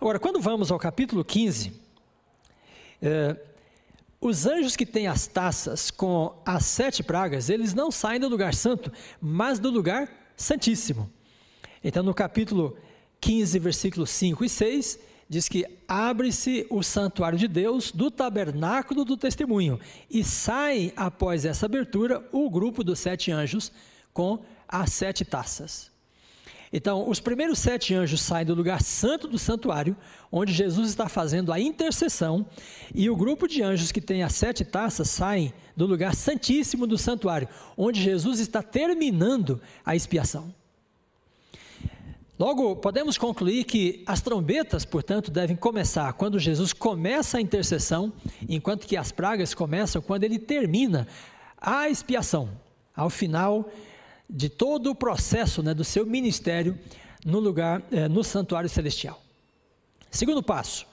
Agora, 0.01 0.20
quando 0.20 0.41
vamos 0.41 0.72
ao 0.72 0.79
capítulo 0.79 1.24
15, 1.24 1.79
é, 3.01 3.38
os 4.20 4.48
anjos 4.48 4.75
que 4.75 4.86
têm 4.86 5.05
as 5.05 5.27
taças 5.27 5.91
com 5.91 6.36
as 6.43 6.65
sete 6.65 7.03
pragas, 7.03 7.50
eles 7.50 7.74
não 7.74 7.91
saem 7.91 8.20
do 8.20 8.27
lugar 8.27 8.55
santo, 8.55 8.91
mas 9.22 9.60
do 9.60 9.70
lugar 9.70 10.10
santíssimo. 10.36 11.08
Então, 11.84 12.01
no 12.01 12.13
capítulo 12.13 12.75
15, 13.24 13.58
versículos 13.58 14.10
5 14.10 14.44
e 14.44 14.50
6, 14.50 15.00
diz 15.30 15.48
que 15.48 15.65
abre-se 15.88 16.68
o 16.70 16.84
santuário 16.84 17.39
de 17.39 17.48
Deus 17.48 17.89
do 17.89 18.12
tabernáculo 18.12 19.06
do 19.06 19.15
testemunho 19.15 19.80
e 20.10 20.25
sai, 20.25 20.92
após 20.94 21.46
essa 21.46 21.65
abertura, 21.65 22.22
o 22.34 22.50
grupo 22.50 22.84
dos 22.84 23.00
sete 23.00 23.32
anjos 23.32 23.72
com 24.12 24.44
as 24.68 24.92
sete 24.92 25.24
taças. 25.24 25.89
Então, 26.72 27.10
os 27.10 27.22
primeiros 27.22 27.60
sete 27.60 27.96
anjos 27.96 28.20
saem 28.20 28.46
do 28.46 28.53
lugar 28.53 28.82
santo 28.82 29.25
do 29.25 29.39
santuário, 29.39 29.96
onde 30.30 30.51
Jesus 30.51 30.89
está 30.89 31.08
fazendo 31.08 31.53
a 31.53 31.60
intercessão, 31.62 32.46
e 32.94 33.10
o 33.10 33.15
grupo 33.15 33.48
de 33.48 33.63
anjos 33.63 33.89
que 33.89 34.01
tem 34.01 34.22
as 34.22 34.36
sete 34.36 34.65
taças 34.65 35.10
saem 35.10 35.53
do 35.77 35.86
lugar 35.86 36.13
santíssimo 36.13 36.86
do 36.86 36.98
santuário, 36.98 37.48
onde 37.77 38.01
Jesus 38.01 38.39
está 38.42 38.62
terminando 38.62 39.62
a 39.86 39.96
expiação. 39.96 40.53
Logo, 42.37 42.75
podemos 42.77 43.15
concluir 43.15 43.63
que 43.63 44.03
as 44.07 44.19
trombetas, 44.19 44.83
portanto, 44.83 45.29
devem 45.29 45.55
começar 45.55 46.11
quando 46.13 46.39
Jesus 46.39 46.73
começa 46.73 47.37
a 47.37 47.41
intercessão, 47.41 48.11
enquanto 48.49 48.87
que 48.87 48.97
as 48.97 49.11
pragas 49.11 49.53
começam 49.53 50.01
quando 50.01 50.23
ele 50.23 50.39
termina 50.39 51.07
a 51.61 51.87
expiação, 51.87 52.49
ao 52.95 53.09
final 53.09 53.69
de 54.27 54.49
todo 54.49 54.89
o 54.89 54.95
processo 54.95 55.61
né, 55.61 55.75
do 55.75 55.83
seu 55.83 56.07
ministério 56.07 56.77
no 57.23 57.39
lugar, 57.39 57.83
eh, 57.91 58.07
no 58.07 58.23
santuário 58.23 58.69
celestial. 58.69 59.21
Segundo 60.09 60.41
passo, 60.41 60.87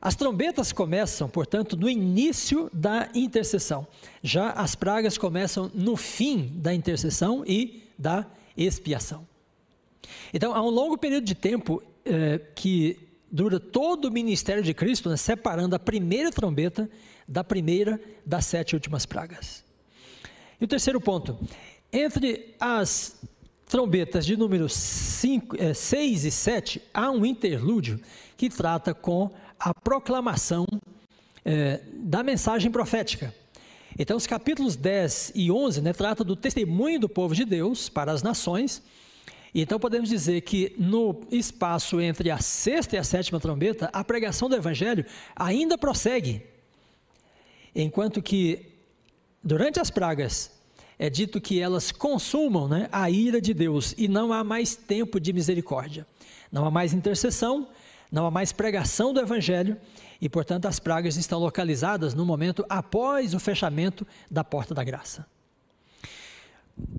as 0.00 0.16
trombetas 0.16 0.72
começam, 0.72 1.28
portanto, 1.28 1.76
no 1.76 1.88
início 1.88 2.68
da 2.72 3.08
intercessão. 3.14 3.86
Já 4.22 4.50
as 4.50 4.74
pragas 4.74 5.16
começam 5.16 5.70
no 5.74 5.96
fim 5.96 6.50
da 6.56 6.74
intercessão 6.74 7.44
e 7.46 7.84
da 7.96 8.26
expiação. 8.56 9.26
Então, 10.32 10.54
há 10.54 10.62
um 10.62 10.70
longo 10.70 10.96
período 10.96 11.24
de 11.24 11.34
tempo 11.34 11.82
é, 12.04 12.38
que 12.54 12.98
dura 13.30 13.58
todo 13.58 14.06
o 14.06 14.10
ministério 14.10 14.62
de 14.62 14.72
Cristo, 14.72 15.08
né, 15.08 15.16
separando 15.16 15.74
a 15.74 15.78
primeira 15.78 16.30
trombeta 16.30 16.88
da 17.26 17.42
primeira 17.42 18.00
das 18.24 18.46
sete 18.46 18.74
últimas 18.74 19.04
pragas. 19.04 19.64
E 20.60 20.64
o 20.64 20.68
terceiro 20.68 21.00
ponto, 21.00 21.38
entre 21.92 22.54
as 22.58 23.20
trombetas 23.66 24.24
de 24.24 24.36
números 24.36 24.72
6 24.72 25.44
é, 25.92 26.04
e 26.04 26.30
7, 26.30 26.82
há 26.94 27.10
um 27.10 27.26
interlúdio 27.26 28.00
que 28.36 28.48
trata 28.48 28.94
com 28.94 29.30
a 29.58 29.74
proclamação 29.74 30.64
é, 31.44 31.80
da 31.94 32.22
mensagem 32.22 32.70
profética. 32.70 33.34
Então, 33.98 34.16
os 34.16 34.26
capítulos 34.26 34.76
10 34.76 35.32
e 35.34 35.50
11 35.50 35.80
né, 35.80 35.92
tratam 35.92 36.24
do 36.24 36.36
testemunho 36.36 37.00
do 37.00 37.08
povo 37.08 37.34
de 37.34 37.44
Deus 37.44 37.88
para 37.88 38.12
as 38.12 38.22
nações, 38.22 38.82
então 39.62 39.80
podemos 39.80 40.08
dizer 40.08 40.40
que 40.42 40.74
no 40.78 41.22
espaço 41.30 42.00
entre 42.00 42.30
a 42.30 42.38
sexta 42.38 42.96
e 42.96 42.98
a 42.98 43.04
sétima 43.04 43.40
trombeta, 43.40 43.88
a 43.92 44.04
pregação 44.04 44.48
do 44.48 44.56
evangelho 44.56 45.04
ainda 45.34 45.78
prossegue. 45.78 46.42
Enquanto 47.74 48.22
que 48.22 48.72
durante 49.42 49.80
as 49.80 49.90
pragas 49.90 50.50
é 50.98 51.10
dito 51.10 51.40
que 51.40 51.60
elas 51.60 51.92
consumam 51.92 52.68
né, 52.68 52.88
a 52.90 53.10
ira 53.10 53.40
de 53.40 53.52
Deus 53.52 53.94
e 53.98 54.08
não 54.08 54.32
há 54.32 54.42
mais 54.42 54.74
tempo 54.74 55.20
de 55.20 55.32
misericórdia. 55.32 56.06
Não 56.50 56.64
há 56.64 56.70
mais 56.70 56.94
intercessão, 56.94 57.68
não 58.10 58.26
há 58.26 58.30
mais 58.30 58.52
pregação 58.52 59.12
do 59.12 59.20
evangelho 59.20 59.76
e, 60.20 60.28
portanto, 60.28 60.66
as 60.66 60.78
pragas 60.78 61.16
estão 61.16 61.38
localizadas 61.38 62.14
no 62.14 62.24
momento 62.24 62.64
após 62.68 63.34
o 63.34 63.38
fechamento 63.38 64.06
da 64.30 64.42
porta 64.42 64.74
da 64.74 64.82
graça. 64.82 65.26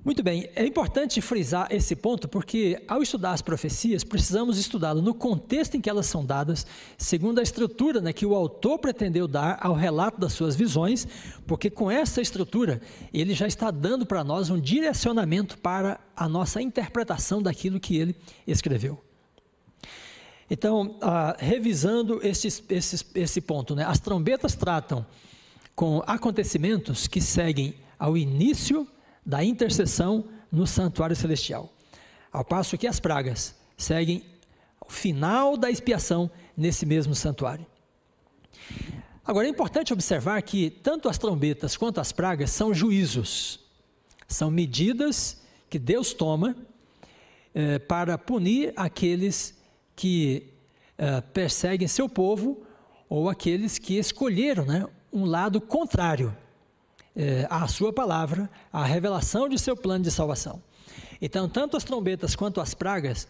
Muito 0.03 0.23
bem, 0.23 0.49
é 0.55 0.65
importante 0.65 1.21
frisar 1.21 1.67
esse 1.69 1.95
ponto 1.95 2.27
porque, 2.27 2.81
ao 2.87 3.03
estudar 3.03 3.33
as 3.33 3.41
profecias, 3.41 4.03
precisamos 4.03 4.57
estudá-lo 4.57 5.01
no 5.01 5.13
contexto 5.13 5.75
em 5.75 5.81
que 5.81 5.89
elas 5.89 6.07
são 6.07 6.25
dadas, 6.25 6.65
segundo 6.97 7.39
a 7.39 7.43
estrutura 7.43 8.01
né, 8.01 8.11
que 8.11 8.25
o 8.25 8.33
autor 8.33 8.79
pretendeu 8.79 9.27
dar 9.27 9.59
ao 9.61 9.75
relato 9.75 10.19
das 10.19 10.33
suas 10.33 10.55
visões, 10.55 11.07
porque 11.45 11.69
com 11.69 11.91
essa 11.91 12.21
estrutura 12.21 12.81
ele 13.13 13.33
já 13.33 13.45
está 13.45 13.69
dando 13.69 14.05
para 14.05 14.23
nós 14.23 14.49
um 14.49 14.59
direcionamento 14.59 15.57
para 15.59 15.99
a 16.15 16.27
nossa 16.27 16.59
interpretação 16.61 17.41
daquilo 17.41 17.79
que 17.79 17.97
ele 17.97 18.15
escreveu. 18.47 19.03
Então, 20.49 20.97
ah, 21.01 21.35
revisando 21.37 22.25
esses, 22.25 22.63
esses, 22.69 23.05
esse 23.13 23.41
ponto, 23.41 23.75
né, 23.75 23.83
as 23.83 23.99
trombetas 23.99 24.55
tratam 24.55 25.05
com 25.75 26.01
acontecimentos 26.07 27.05
que 27.05 27.21
seguem 27.21 27.75
ao 27.99 28.17
início 28.17 28.87
da 29.27 29.43
intercessão 29.43 30.23
no 30.49 30.65
santuário 30.65 31.15
celestial. 31.15 31.73
Ao 32.31 32.45
passo 32.45 32.77
que 32.77 32.87
as 32.87 32.97
pragas 32.97 33.53
seguem 33.75 34.23
o 34.79 34.89
final 34.89 35.57
da 35.57 35.69
expiação 35.69 36.31
nesse 36.55 36.85
mesmo 36.85 37.13
santuário. 37.13 37.65
Agora 39.25 39.45
é 39.45 39.49
importante 39.49 39.91
observar 39.91 40.41
que 40.41 40.69
tanto 40.69 41.09
as 41.09 41.17
trombetas 41.17 41.75
quanto 41.75 41.99
as 41.99 42.13
pragas 42.13 42.51
são 42.51 42.73
juízos, 42.73 43.59
são 44.25 44.49
medidas 44.49 45.41
que 45.69 45.77
Deus 45.77 46.13
toma 46.13 46.55
eh, 47.53 47.79
para 47.79 48.17
punir 48.17 48.71
aqueles 48.77 49.57
que 49.93 50.53
eh, 50.97 51.19
perseguem 51.19 51.89
seu 51.89 52.07
povo 52.07 52.63
ou 53.09 53.29
aqueles 53.29 53.77
que 53.77 53.97
escolheram 53.97 54.65
né, 54.65 54.87
um 55.11 55.25
lado 55.25 55.59
contrário 55.59 56.33
a 57.49 57.67
sua 57.67 57.91
palavra, 57.91 58.49
a 58.71 58.85
revelação 58.85 59.49
de 59.49 59.57
seu 59.57 59.75
plano 59.75 60.03
de 60.03 60.11
salvação. 60.11 60.61
Então, 61.21 61.49
tanto 61.49 61.75
as 61.75 61.83
trombetas 61.83 62.35
quanto 62.35 62.61
as 62.61 62.73
pragas 62.73 63.27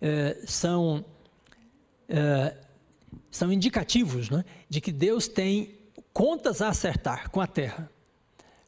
é, 0.00 0.38
são, 0.46 1.04
é, 2.08 2.56
são 3.30 3.52
indicativos 3.52 4.30
né, 4.30 4.44
de 4.68 4.80
que 4.80 4.92
Deus 4.92 5.28
tem 5.28 5.74
contas 6.12 6.62
a 6.62 6.68
acertar 6.68 7.30
com 7.30 7.40
a 7.40 7.46
terra, 7.46 7.90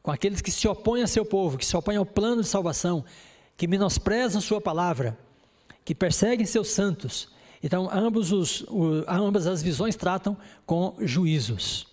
com 0.03 0.11
aqueles 0.11 0.41
que 0.41 0.51
se 0.51 0.69
opõem 0.69 1.03
a 1.03 1.07
seu 1.07 1.25
povo, 1.25 1.57
que 1.57 1.65
se 1.65 1.77
opõem 1.77 1.97
ao 1.97 2.07
plano 2.07 2.43
de 2.43 2.49
salvação, 2.49 3.05
que 3.57 3.67
menosprezam 3.67 4.41
sua 4.41 4.61
palavra, 4.61 5.19
que 5.85 5.95
perseguem 5.95 6.47
seus 6.47 6.69
santos. 6.69 7.31
Então, 7.63 7.89
ambos 7.91 8.31
os, 8.33 8.61
o, 8.69 9.05
ambas 9.09 9.47
as 9.47 9.63
visões 9.63 9.97
tratam 9.97 10.37
com 10.65 10.95
juízos. 11.01 11.87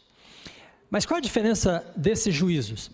Mas 0.96 1.06
qual 1.06 1.18
a 1.18 1.22
diferença 1.22 1.86
desses 1.94 2.34
juízos? 2.34 2.90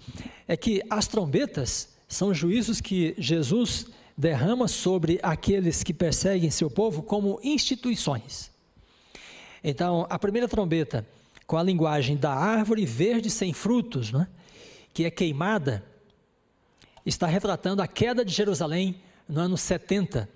É 0.48 0.58
que 0.58 0.81
as 0.89 1.05
trombetas 1.05 1.89
são 2.08 2.34
juízos 2.34 2.81
que 2.81 3.13
Jesus 3.15 3.86
derrama 4.17 4.67
sobre 4.67 5.20
aqueles 5.22 5.84
que 5.84 5.93
perseguem 5.93 6.50
seu 6.50 6.67
povo 6.67 7.03
como 7.03 7.39
instituições. 7.43 8.50
Então, 9.63 10.08
a 10.10 10.17
primeira 10.17 10.48
trombeta, 10.48 11.05
com 11.46 11.58
a 11.58 11.62
linguagem 11.62 12.17
da 12.17 12.34
árvore 12.34 12.88
verde 12.88 13.29
sem 13.29 13.53
frutos, 13.53 14.12
né, 14.12 14.27
que 14.96 15.05
é 15.05 15.12
queimada, 15.12 15.86
está 17.05 17.27
retratando 17.27 17.84
a 17.84 17.88
queda 17.88 18.25
de 18.25 18.34
Jerusalém 18.34 19.00
no 19.29 19.41
ano 19.41 19.55
70, 19.55 20.27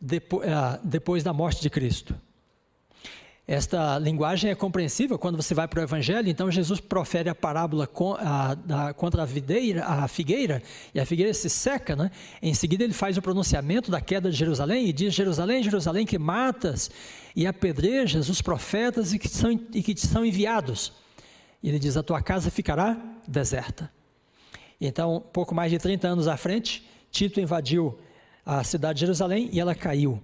depois, 0.00 0.48
ah, 0.48 0.80
depois 0.82 1.22
da 1.22 1.34
morte 1.34 1.60
de 1.60 1.68
Cristo. 1.68 2.18
Esta 3.52 3.98
linguagem 3.98 4.50
é 4.50 4.54
compreensível 4.54 5.18
quando 5.18 5.36
você 5.36 5.52
vai 5.52 5.68
para 5.68 5.80
o 5.80 5.82
Evangelho, 5.82 6.26
então 6.26 6.50
Jesus 6.50 6.80
profere 6.80 7.28
a 7.28 7.34
parábola 7.34 7.86
contra 7.86 9.22
a, 9.24 9.26
videira, 9.26 9.84
a 9.84 10.08
figueira, 10.08 10.62
e 10.94 10.98
a 10.98 11.04
figueira 11.04 11.34
se 11.34 11.50
seca, 11.50 11.94
né? 11.94 12.10
em 12.40 12.54
seguida 12.54 12.82
ele 12.82 12.94
faz 12.94 13.18
o 13.18 13.20
pronunciamento 13.20 13.90
da 13.90 14.00
queda 14.00 14.30
de 14.30 14.36
Jerusalém, 14.38 14.88
e 14.88 14.92
diz, 14.94 15.12
Jerusalém, 15.12 15.62
Jerusalém, 15.62 16.06
que 16.06 16.18
matas 16.18 16.90
e 17.36 17.46
apedrejas 17.46 18.30
os 18.30 18.40
profetas 18.40 19.12
e 19.12 19.18
que 19.18 19.28
são, 19.28 19.50
e 19.50 19.82
que 19.82 19.94
te 19.94 20.06
são 20.06 20.24
enviados. 20.24 20.90
E 21.62 21.68
ele 21.68 21.78
diz, 21.78 21.94
a 21.98 22.02
tua 22.02 22.22
casa 22.22 22.50
ficará 22.50 22.96
deserta. 23.28 23.92
Então, 24.80 25.22
pouco 25.30 25.54
mais 25.54 25.70
de 25.70 25.78
30 25.78 26.08
anos 26.08 26.26
à 26.26 26.38
frente, 26.38 26.88
Tito 27.10 27.38
invadiu 27.38 27.98
a 28.46 28.64
cidade 28.64 28.94
de 28.94 29.00
Jerusalém 29.00 29.50
e 29.52 29.60
ela 29.60 29.74
caiu. 29.74 30.22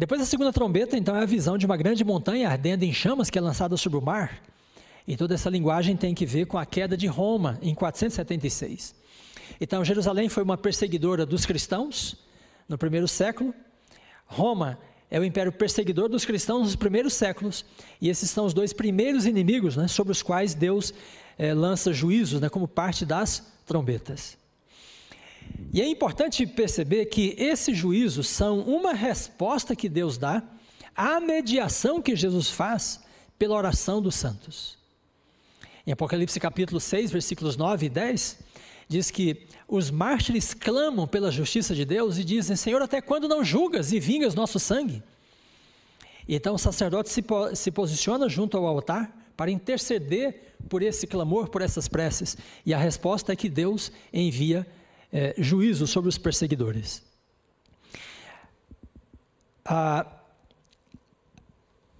Depois 0.00 0.18
da 0.18 0.26
segunda 0.26 0.50
trombeta, 0.50 0.96
então, 0.96 1.14
é 1.14 1.20
a 1.20 1.26
visão 1.26 1.58
de 1.58 1.66
uma 1.66 1.76
grande 1.76 2.02
montanha 2.02 2.48
ardendo 2.48 2.84
em 2.84 2.92
chamas 2.92 3.28
que 3.28 3.36
é 3.36 3.40
lançada 3.42 3.76
sobre 3.76 3.98
o 3.98 4.00
mar. 4.00 4.42
E 5.06 5.14
toda 5.14 5.34
essa 5.34 5.50
linguagem 5.50 5.94
tem 5.94 6.14
que 6.14 6.24
ver 6.24 6.46
com 6.46 6.56
a 6.56 6.64
queda 6.64 6.96
de 6.96 7.06
Roma 7.06 7.58
em 7.60 7.74
476. 7.74 8.94
Então, 9.60 9.84
Jerusalém 9.84 10.30
foi 10.30 10.42
uma 10.42 10.56
perseguidora 10.56 11.26
dos 11.26 11.44
cristãos 11.44 12.16
no 12.66 12.78
primeiro 12.78 13.06
século. 13.06 13.54
Roma 14.24 14.78
é 15.10 15.20
o 15.20 15.24
império 15.24 15.52
perseguidor 15.52 16.08
dos 16.08 16.24
cristãos 16.24 16.62
nos 16.62 16.76
primeiros 16.76 17.12
séculos. 17.12 17.62
E 18.00 18.08
esses 18.08 18.30
são 18.30 18.46
os 18.46 18.54
dois 18.54 18.72
primeiros 18.72 19.26
inimigos 19.26 19.76
né, 19.76 19.86
sobre 19.86 20.12
os 20.12 20.22
quais 20.22 20.54
Deus 20.54 20.94
é, 21.36 21.52
lança 21.52 21.92
juízos 21.92 22.40
né, 22.40 22.48
como 22.48 22.66
parte 22.66 23.04
das 23.04 23.52
trombetas. 23.66 24.39
E 25.72 25.80
é 25.80 25.86
importante 25.86 26.46
perceber 26.46 27.06
que 27.06 27.34
esses 27.38 27.76
juízos 27.76 28.28
são 28.28 28.60
uma 28.60 28.92
resposta 28.92 29.76
que 29.76 29.88
Deus 29.88 30.18
dá 30.18 30.42
à 30.96 31.20
mediação 31.20 32.02
que 32.02 32.16
Jesus 32.16 32.50
faz 32.50 33.00
pela 33.38 33.56
oração 33.56 34.02
dos 34.02 34.16
santos. 34.16 34.76
Em 35.86 35.92
Apocalipse 35.92 36.38
capítulo 36.38 36.80
6, 36.80 37.10
versículos 37.10 37.56
9 37.56 37.86
e 37.86 37.88
10, 37.88 38.38
diz 38.88 39.10
que 39.10 39.46
os 39.68 39.90
mártires 39.90 40.52
clamam 40.52 41.06
pela 41.06 41.30
justiça 41.30 41.74
de 41.74 41.84
Deus 41.84 42.18
e 42.18 42.24
dizem: 42.24 42.56
Senhor, 42.56 42.82
até 42.82 43.00
quando 43.00 43.28
não 43.28 43.44
julgas 43.44 43.92
e 43.92 44.00
vingas 44.00 44.34
nosso 44.34 44.58
sangue? 44.58 45.02
Então 46.28 46.54
o 46.54 46.58
sacerdote 46.58 47.08
se, 47.08 47.24
se 47.54 47.70
posiciona 47.70 48.28
junto 48.28 48.56
ao 48.56 48.66
altar 48.66 49.16
para 49.36 49.50
interceder 49.50 50.54
por 50.68 50.82
esse 50.82 51.06
clamor, 51.06 51.48
por 51.48 51.62
essas 51.62 51.88
preces, 51.88 52.36
e 52.66 52.74
a 52.74 52.78
resposta 52.78 53.32
é 53.32 53.36
que 53.36 53.48
Deus 53.48 53.90
envia 54.12 54.66
é, 55.12 55.34
juízo 55.38 55.86
sobre 55.86 56.08
os 56.08 56.18
perseguidores. 56.18 57.02
A, 59.64 60.06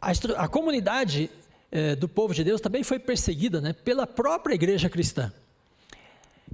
a, 0.01 0.11
a 0.37 0.49
comunidade 0.49 1.31
é, 1.71 1.95
do 1.95 2.09
povo 2.09 2.35
de 2.35 2.43
Deus 2.43 2.61
também 2.61 2.83
foi 2.83 2.99
perseguida 2.99 3.61
né, 3.61 3.73
pela 3.73 4.07
própria 4.07 4.55
igreja 4.55 4.89
cristã. 4.89 5.33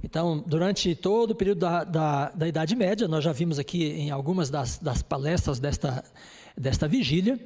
Então, 0.03 0.43
durante 0.45 0.93
todo 0.95 1.31
o 1.31 1.35
período 1.35 1.59
da, 1.59 1.83
da, 1.83 2.29
da 2.29 2.47
Idade 2.47 2.75
Média, 2.75 3.07
nós 3.07 3.23
já 3.23 3.31
vimos 3.31 3.57
aqui 3.57 3.83
em 3.83 4.11
algumas 4.11 4.49
das, 4.49 4.77
das 4.77 5.01
palestras 5.01 5.59
desta, 5.59 6.03
desta 6.55 6.87
vigília, 6.87 7.39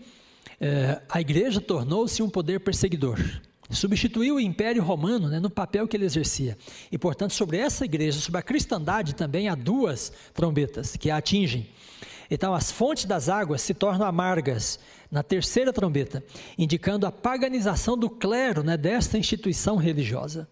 é, 0.60 1.02
a 1.10 1.22
igreja 1.22 1.62
tornou-se 1.62 2.22
um 2.22 2.30
poder 2.30 2.60
perseguidor 2.60 3.18
substituiu 3.72 4.36
o 4.36 4.40
Império 4.40 4.84
Romano 4.84 5.30
né, 5.30 5.40
no 5.40 5.50
papel 5.50 5.88
que 5.88 5.96
ele 5.98 6.06
exercia. 6.06 6.58
E, 6.92 6.98
portanto, 6.98 7.32
sobre 7.32 7.58
essa 7.58 7.86
igreja, 7.86 8.20
sobre 8.20 8.40
a 8.40 8.44
cristandade 8.44 9.16
também 9.16 9.48
há 9.48 9.56
duas 9.56 10.12
trombetas 10.34 10.96
que 10.96 11.10
a 11.10 11.18
atingem. 11.18 11.70
Então, 12.30 12.54
as 12.54 12.72
fontes 12.72 13.06
das 13.06 13.28
águas 13.28 13.62
se 13.62 13.74
tornam 13.74 14.08
amargas 14.08 14.80
na 15.12 15.22
terceira 15.22 15.74
trombeta, 15.74 16.24
indicando 16.58 17.06
a 17.06 17.12
paganização 17.12 17.98
do 17.98 18.10
clero 18.10 18.64
né, 18.64 18.78
desta 18.78 19.18
instituição 19.18 19.76
religiosa. 19.76 20.48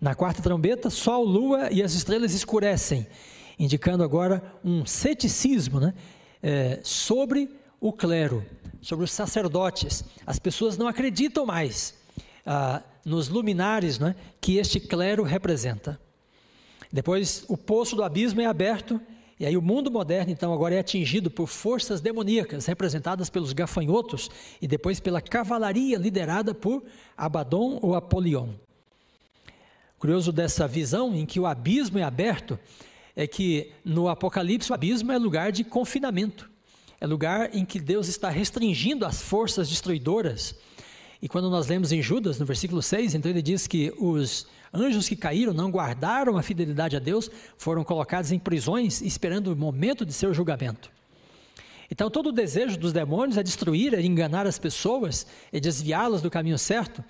Na 0.00 0.14
quarta 0.14 0.40
trombeta, 0.40 0.88
Sol, 0.88 1.24
Lua 1.24 1.70
e 1.72 1.82
as 1.82 1.92
estrelas 1.92 2.32
escurecem, 2.32 3.06
indicando 3.58 4.04
agora 4.04 4.42
um 4.64 4.86
ceticismo 4.86 5.80
né, 5.80 5.92
é, 6.42 6.80
sobre 6.84 7.50
o 7.80 7.92
clero, 7.92 8.46
sobre 8.80 9.04
os 9.04 9.10
sacerdotes. 9.10 10.04
As 10.24 10.38
pessoas 10.38 10.78
não 10.78 10.86
acreditam 10.86 11.44
mais 11.44 11.99
ah, 12.44 12.82
nos 13.04 13.28
luminares 13.28 13.98
né, 13.98 14.14
que 14.40 14.56
este 14.56 14.80
clero 14.80 15.22
representa. 15.22 16.00
Depois, 16.92 17.44
o 17.48 17.56
poço 17.56 17.94
do 17.94 18.02
abismo 18.02 18.40
é 18.40 18.46
aberto, 18.46 19.00
e 19.38 19.46
aí 19.46 19.56
o 19.56 19.62
mundo 19.62 19.90
moderno, 19.90 20.32
então, 20.32 20.52
agora 20.52 20.74
é 20.74 20.80
atingido 20.80 21.30
por 21.30 21.46
forças 21.46 22.00
demoníacas, 22.00 22.66
representadas 22.66 23.30
pelos 23.30 23.52
gafanhotos, 23.52 24.28
e 24.60 24.66
depois 24.66 25.00
pela 25.00 25.20
cavalaria 25.20 25.96
liderada 25.96 26.52
por 26.52 26.82
Abaddon 27.16 27.78
ou 27.80 27.94
Apolion. 27.94 28.48
Curioso 29.98 30.32
dessa 30.32 30.66
visão 30.66 31.14
em 31.14 31.24
que 31.24 31.38
o 31.38 31.46
abismo 31.46 31.98
é 31.98 32.02
aberto, 32.02 32.58
é 33.14 33.26
que 33.26 33.72
no 33.84 34.08
Apocalipse 34.08 34.70
o 34.70 34.74
abismo 34.74 35.12
é 35.12 35.18
lugar 35.18 35.52
de 35.52 35.62
confinamento, 35.62 36.50
é 37.00 37.06
lugar 37.06 37.54
em 37.54 37.64
que 37.64 37.78
Deus 37.78 38.08
está 38.08 38.28
restringindo 38.28 39.06
as 39.06 39.22
forças 39.22 39.68
destruidoras 39.68 40.54
e 41.22 41.28
quando 41.28 41.50
nós 41.50 41.66
lemos 41.66 41.92
em 41.92 42.02
Judas, 42.02 42.38
no 42.38 42.46
versículo 42.46 42.80
6, 42.80 43.14
então 43.14 43.30
ele 43.30 43.42
diz 43.42 43.66
que 43.66 43.92
os 43.98 44.46
anjos 44.72 45.08
que 45.08 45.16
caíram 45.16 45.52
não 45.52 45.70
guardaram 45.70 46.38
a 46.38 46.42
fidelidade 46.42 46.96
a 46.96 46.98
Deus, 46.98 47.30
foram 47.58 47.84
colocados 47.84 48.32
em 48.32 48.38
prisões 48.38 49.02
esperando 49.02 49.48
o 49.48 49.56
momento 49.56 50.06
de 50.06 50.12
seu 50.12 50.32
julgamento. 50.32 50.90
Então, 51.90 52.08
todo 52.08 52.28
o 52.28 52.32
desejo 52.32 52.78
dos 52.78 52.92
demônios 52.92 53.36
é 53.36 53.42
destruir, 53.42 53.92
é 53.94 54.00
enganar 54.00 54.46
as 54.46 54.58
pessoas, 54.58 55.26
é 55.52 55.58
desviá-las 55.58 56.22
do 56.22 56.30
caminho 56.30 56.56
certo, 56.56 57.04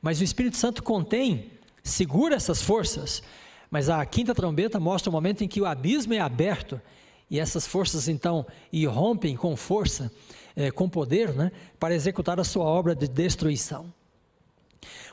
mas 0.00 0.20
o 0.20 0.24
Espírito 0.24 0.58
Santo 0.58 0.82
contém, 0.82 1.52
segura 1.82 2.36
essas 2.36 2.60
forças. 2.60 3.22
Mas 3.70 3.88
a 3.88 4.04
quinta 4.04 4.34
trombeta 4.34 4.78
mostra 4.78 5.08
o 5.08 5.12
momento 5.12 5.42
em 5.42 5.48
que 5.48 5.60
o 5.60 5.66
abismo 5.66 6.12
é 6.12 6.20
aberto 6.20 6.80
e 7.28 7.40
essas 7.40 7.66
forças 7.66 8.06
então 8.06 8.46
irrompem 8.72 9.34
com 9.36 9.56
força 9.56 10.12
é, 10.56 10.70
com 10.70 10.88
poder 10.88 11.32
né, 11.34 11.52
para 11.78 11.94
executar 11.94 12.40
a 12.40 12.44
sua 12.44 12.64
obra 12.64 12.94
de 12.94 13.06
destruição. 13.06 13.92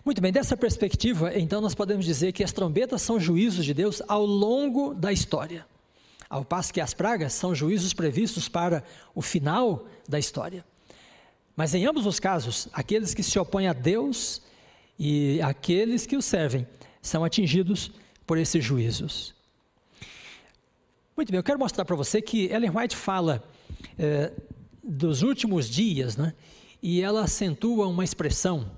Muito 0.05 0.21
bem, 0.21 0.31
dessa 0.31 0.55
perspectiva, 0.55 1.37
então 1.37 1.61
nós 1.61 1.75
podemos 1.75 2.05
dizer 2.05 2.31
que 2.31 2.43
as 2.43 2.51
trombetas 2.51 3.01
são 3.01 3.19
juízos 3.19 3.65
de 3.65 3.73
Deus 3.73 4.01
ao 4.07 4.25
longo 4.25 4.93
da 4.93 5.11
história, 5.11 5.65
ao 6.29 6.43
passo 6.43 6.73
que 6.73 6.81
as 6.81 6.93
pragas 6.93 7.33
são 7.33 7.53
juízos 7.53 7.93
previstos 7.93 8.47
para 8.47 8.83
o 9.13 9.21
final 9.21 9.85
da 10.07 10.17
história. 10.17 10.65
Mas 11.55 11.73
em 11.73 11.85
ambos 11.85 12.05
os 12.05 12.19
casos, 12.19 12.67
aqueles 12.73 13.13
que 13.13 13.23
se 13.23 13.37
opõem 13.37 13.67
a 13.67 13.73
Deus 13.73 14.41
e 14.97 15.41
aqueles 15.41 16.05
que 16.05 16.17
o 16.17 16.21
servem 16.21 16.67
são 17.01 17.23
atingidos 17.23 17.91
por 18.25 18.37
esses 18.37 18.63
juízos. 18.63 19.35
Muito 21.15 21.31
bem, 21.31 21.37
eu 21.37 21.43
quero 21.43 21.59
mostrar 21.59 21.85
para 21.85 21.95
você 21.95 22.21
que 22.21 22.45
Ellen 22.45 22.71
White 22.75 22.95
fala 22.95 23.43
é, 23.99 24.31
dos 24.83 25.21
últimos 25.21 25.69
dias, 25.69 26.17
né? 26.17 26.33
E 26.81 27.01
ela 27.01 27.23
acentua 27.23 27.87
uma 27.87 28.03
expressão 28.03 28.69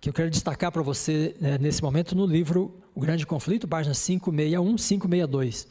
que 0.00 0.08
eu 0.08 0.12
quero 0.12 0.30
destacar 0.30 0.70
para 0.70 0.82
você 0.82 1.34
né, 1.40 1.56
nesse 1.58 1.82
momento 1.82 2.14
no 2.14 2.26
livro 2.26 2.76
O 2.94 3.00
Grande 3.00 3.26
Conflito, 3.26 3.66
páginas 3.66 4.04
561, 4.04 4.76
562. 4.76 5.66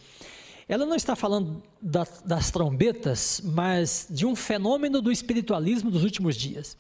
Ela 0.68 0.86
não 0.86 0.96
está 0.96 1.16
falando 1.16 1.62
da, 1.80 2.08
das 2.26 2.50
trombetas, 2.50 3.40
mas 3.44 4.08
de 4.10 4.26
um 4.26 4.36
fenômeno 4.36 5.00
do 5.00 5.12
espiritualismo 5.12 5.92
dos 5.92 6.04
últimos 6.04 6.36
dias. 6.36 6.76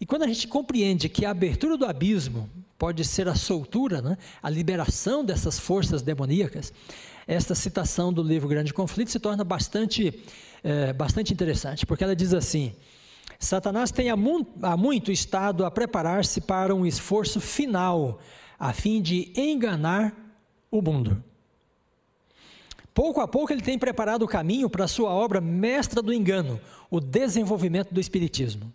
E 0.00 0.06
quando 0.06 0.22
a 0.22 0.26
gente 0.26 0.48
compreende 0.48 1.08
que 1.08 1.26
a 1.26 1.30
abertura 1.30 1.76
do 1.76 1.84
abismo 1.84 2.48
pode 2.78 3.04
ser 3.04 3.28
a 3.28 3.34
soltura, 3.34 4.00
né, 4.00 4.16
a 4.42 4.48
liberação 4.48 5.22
dessas 5.22 5.58
forças 5.58 6.00
demoníacas, 6.00 6.72
esta 7.26 7.54
citação 7.54 8.10
do 8.10 8.22
livro 8.22 8.48
Grande 8.48 8.72
Conflito 8.72 9.10
se 9.10 9.20
torna 9.20 9.44
bastante 9.44 10.24
é, 10.62 10.92
bastante 10.92 11.32
interessante, 11.32 11.86
porque 11.86 12.04
ela 12.04 12.16
diz 12.16 12.34
assim: 12.34 12.74
Satanás 13.38 13.90
tem 13.90 14.10
há, 14.10 14.16
mu 14.16 14.46
há 14.62 14.76
muito 14.76 15.12
estado 15.12 15.64
a 15.64 15.70
preparar-se 15.70 16.40
para 16.40 16.74
um 16.74 16.84
esforço 16.84 17.40
final, 17.40 18.20
a 18.58 18.72
fim 18.72 19.00
de 19.00 19.32
enganar 19.36 20.14
o 20.70 20.82
mundo. 20.82 21.22
Pouco 22.92 23.20
a 23.20 23.28
pouco 23.28 23.52
ele 23.52 23.62
tem 23.62 23.78
preparado 23.78 24.22
o 24.22 24.28
caminho 24.28 24.68
para 24.68 24.84
a 24.84 24.88
sua 24.88 25.10
obra 25.10 25.40
mestra 25.40 26.02
do 26.02 26.12
engano, 26.12 26.60
o 26.90 26.98
desenvolvimento 26.98 27.94
do 27.94 28.00
Espiritismo. 28.00 28.72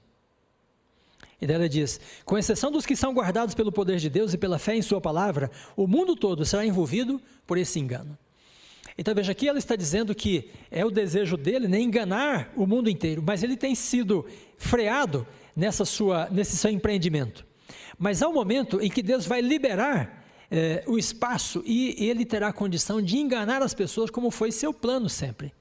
E 1.42 1.46
daí 1.46 1.58
ela 1.58 1.68
diz: 1.68 2.00
com 2.24 2.38
exceção 2.38 2.72
dos 2.72 2.86
que 2.86 2.96
são 2.96 3.14
guardados 3.14 3.54
pelo 3.54 3.70
poder 3.70 3.98
de 3.98 4.10
Deus 4.10 4.34
e 4.34 4.38
pela 4.38 4.58
fé 4.58 4.78
em 4.78 4.82
Sua 4.82 5.02
palavra, 5.02 5.52
o 5.76 5.86
mundo 5.86 6.16
todo 6.16 6.46
será 6.46 6.66
envolvido 6.66 7.22
por 7.46 7.58
esse 7.58 7.80
engano. 7.80 8.18
Então 8.98 9.14
veja 9.16 9.32
aqui, 9.32 9.48
ela 9.48 9.58
está 9.58 9.76
dizendo 9.76 10.14
que 10.14 10.50
é 10.70 10.86
o 10.86 10.92
desejo 10.92 11.36
dele 11.36 11.68
né, 11.68 11.80
enganar 11.80 12.52
o 12.56 12.68
mundo 12.68 12.90
inteiro, 12.90 13.24
mas 13.26 13.42
ele 13.44 13.58
tem 13.58 13.74
sido 13.74 14.26
freado 14.58 15.26
nessa 15.56 15.86
sua, 15.86 16.30
nesse 16.30 16.56
seu 16.58 16.70
empreendimento. 16.70 17.46
Mas 17.98 18.22
há 18.22 18.28
um 18.28 18.34
momento 18.34 18.82
em 18.82 18.90
que 18.90 19.02
Deus 19.02 19.26
vai 19.26 19.42
liberar 19.42 20.24
eh, 20.52 20.84
o 20.86 20.98
espaço 20.98 21.64
e 21.66 21.96
ele 21.98 22.26
terá 22.26 22.50
a 22.50 22.54
condição 22.54 23.02
de 23.02 23.18
enganar 23.18 23.62
as 23.62 23.74
pessoas, 23.74 24.10
como 24.10 24.30
foi 24.30 24.52
seu 24.52 24.74
plano 24.74 25.10
sempre. 25.10 25.54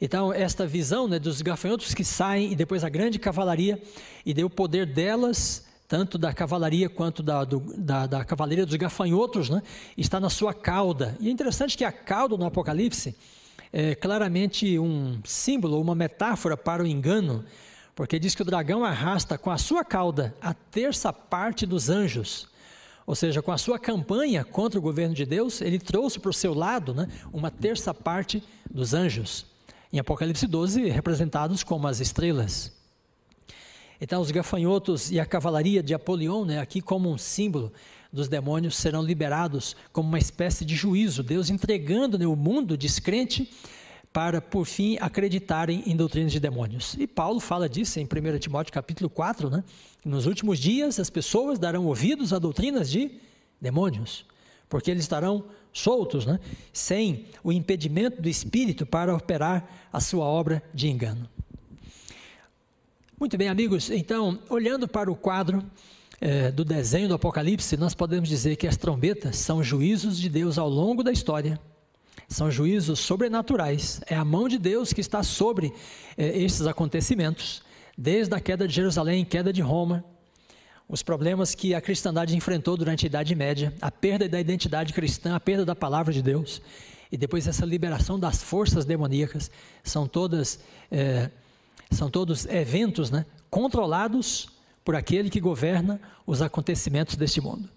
Então, 0.00 0.32
esta 0.32 0.66
visão 0.66 1.08
né, 1.08 1.18
dos 1.18 1.40
gafanhotos 1.40 1.94
que 1.94 2.04
saem 2.04 2.52
e 2.52 2.56
depois 2.56 2.84
a 2.84 2.88
grande 2.88 3.18
cavalaria, 3.18 3.80
e 4.24 4.34
deu 4.34 4.46
o 4.46 4.50
poder 4.50 4.84
delas, 4.84 5.65
tanto 5.88 6.18
da 6.18 6.32
cavalaria 6.32 6.88
quanto 6.88 7.22
da, 7.22 7.44
do, 7.44 7.60
da, 7.76 8.06
da 8.06 8.24
cavalaria 8.24 8.66
dos 8.66 8.74
gafanhotos, 8.74 9.48
né, 9.48 9.62
está 9.96 10.18
na 10.18 10.28
sua 10.28 10.52
cauda. 10.52 11.16
E 11.20 11.28
é 11.28 11.30
interessante 11.30 11.76
que 11.76 11.84
a 11.84 11.92
cauda 11.92 12.36
no 12.36 12.44
Apocalipse 12.44 13.16
é 13.72 13.94
claramente 13.94 14.78
um 14.78 15.20
símbolo, 15.24 15.80
uma 15.80 15.94
metáfora 15.94 16.56
para 16.56 16.82
o 16.82 16.86
engano, 16.86 17.44
porque 17.94 18.18
diz 18.18 18.34
que 18.34 18.42
o 18.42 18.44
dragão 18.44 18.84
arrasta 18.84 19.38
com 19.38 19.50
a 19.50 19.58
sua 19.58 19.84
cauda 19.84 20.34
a 20.40 20.52
terça 20.52 21.12
parte 21.12 21.64
dos 21.64 21.88
anjos. 21.88 22.48
Ou 23.06 23.14
seja, 23.14 23.40
com 23.40 23.52
a 23.52 23.58
sua 23.58 23.78
campanha 23.78 24.44
contra 24.44 24.78
o 24.78 24.82
governo 24.82 25.14
de 25.14 25.24
Deus, 25.24 25.60
ele 25.60 25.78
trouxe 25.78 26.18
para 26.18 26.30
o 26.30 26.34
seu 26.34 26.52
lado 26.52 26.92
né, 26.92 27.08
uma 27.32 27.50
terça 27.50 27.94
parte 27.94 28.42
dos 28.68 28.92
anjos. 28.92 29.46
Em 29.92 30.00
Apocalipse 30.00 30.46
12, 30.46 30.88
representados 30.90 31.62
como 31.62 31.86
as 31.86 32.00
estrelas. 32.00 32.75
Então, 34.00 34.20
os 34.20 34.30
gafanhotos 34.30 35.10
e 35.10 35.18
a 35.18 35.26
cavalaria 35.26 35.82
de 35.82 35.94
Apolion, 35.94 36.44
né, 36.44 36.60
aqui 36.60 36.80
como 36.80 37.10
um 37.10 37.16
símbolo 37.16 37.72
dos 38.12 38.28
demônios, 38.28 38.76
serão 38.76 39.02
liberados 39.02 39.76
como 39.92 40.08
uma 40.08 40.18
espécie 40.18 40.64
de 40.64 40.74
juízo, 40.74 41.22
Deus 41.22 41.50
entregando 41.50 42.18
né, 42.18 42.26
o 42.26 42.36
mundo 42.36 42.76
descrente 42.76 43.50
para, 44.12 44.40
por 44.40 44.64
fim, 44.64 44.96
acreditarem 45.00 45.82
em 45.86 45.94
doutrinas 45.94 46.32
de 46.32 46.40
demônios. 46.40 46.94
E 46.98 47.06
Paulo 47.06 47.38
fala 47.38 47.68
disso 47.68 48.00
em 48.00 48.04
1 48.04 48.38
Timóteo 48.38 48.72
capítulo 48.72 49.10
4, 49.10 49.50
né? 49.50 49.62
Nos 50.02 50.24
últimos 50.24 50.58
dias 50.58 50.98
as 50.98 51.10
pessoas 51.10 51.58
darão 51.58 51.84
ouvidos 51.84 52.32
a 52.32 52.38
doutrinas 52.38 52.90
de 52.90 53.10
demônios, 53.60 54.24
porque 54.70 54.90
eles 54.90 55.02
estarão 55.02 55.44
soltos, 55.72 56.24
né? 56.24 56.40
sem 56.72 57.26
o 57.44 57.52
impedimento 57.52 58.22
do 58.22 58.28
Espírito 58.28 58.86
para 58.86 59.14
operar 59.14 59.88
a 59.92 60.00
sua 60.00 60.24
obra 60.24 60.62
de 60.72 60.88
engano. 60.88 61.28
Muito 63.18 63.38
bem, 63.38 63.48
amigos, 63.48 63.90
então, 63.90 64.38
olhando 64.48 64.86
para 64.86 65.10
o 65.10 65.16
quadro 65.16 65.64
é, 66.20 66.50
do 66.50 66.64
desenho 66.64 67.08
do 67.08 67.14
Apocalipse, 67.14 67.76
nós 67.76 67.94
podemos 67.94 68.28
dizer 68.28 68.56
que 68.56 68.66
as 68.66 68.76
trombetas 68.76 69.36
são 69.36 69.62
juízos 69.62 70.18
de 70.18 70.28
Deus 70.28 70.58
ao 70.58 70.68
longo 70.68 71.02
da 71.02 71.10
história 71.10 71.58
são 72.28 72.50
juízos 72.50 72.98
sobrenaturais. 73.00 74.00
É 74.06 74.14
a 74.14 74.24
mão 74.24 74.48
de 74.48 74.58
Deus 74.58 74.92
que 74.92 75.00
está 75.00 75.22
sobre 75.22 75.72
eh, 76.16 76.38
esses 76.38 76.66
acontecimentos, 76.66 77.62
desde 77.96 78.34
a 78.34 78.40
queda 78.40 78.66
de 78.66 78.74
Jerusalém, 78.74 79.24
queda 79.24 79.52
de 79.52 79.62
Roma, 79.62 80.04
os 80.88 81.02
problemas 81.02 81.54
que 81.54 81.74
a 81.74 81.80
cristandade 81.80 82.36
enfrentou 82.36 82.76
durante 82.76 83.06
a 83.06 83.08
Idade 83.08 83.34
Média, 83.34 83.72
a 83.80 83.90
perda 83.90 84.28
da 84.28 84.40
identidade 84.40 84.92
cristã, 84.92 85.34
a 85.34 85.40
perda 85.40 85.64
da 85.64 85.74
palavra 85.74 86.12
de 86.12 86.22
Deus, 86.22 86.60
e 87.10 87.16
depois 87.16 87.46
essa 87.46 87.64
liberação 87.64 88.18
das 88.18 88.42
forças 88.42 88.84
demoníacas, 88.84 89.50
são 89.82 90.06
todas 90.06 90.58
eh, 90.90 91.30
são 91.90 92.10
todos 92.10 92.46
eventos, 92.46 93.10
né, 93.10 93.24
controlados 93.50 94.48
por 94.84 94.94
aquele 94.94 95.30
que 95.30 95.40
governa 95.40 96.00
os 96.26 96.42
acontecimentos 96.42 97.16
deste 97.16 97.40
mundo. 97.40 97.68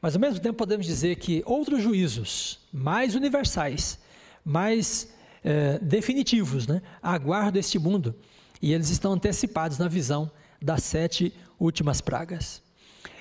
Mas 0.00 0.14
ao 0.14 0.20
mesmo 0.20 0.40
tempo 0.40 0.58
podemos 0.58 0.84
dizer 0.84 1.16
que 1.16 1.42
outros 1.46 1.82
juízos 1.82 2.58
mais 2.72 3.14
universais, 3.14 3.98
mais 4.44 5.08
é, 5.44 5.78
definitivos, 5.78 6.66
né, 6.66 6.82
aguardam 7.00 7.60
este 7.60 7.78
mundo 7.78 8.14
e 8.60 8.72
eles 8.72 8.90
estão 8.90 9.12
antecipados 9.12 9.78
na 9.78 9.88
visão 9.88 10.30
das 10.60 10.82
sete 10.82 11.32
últimas 11.58 12.00
pragas. 12.00 12.62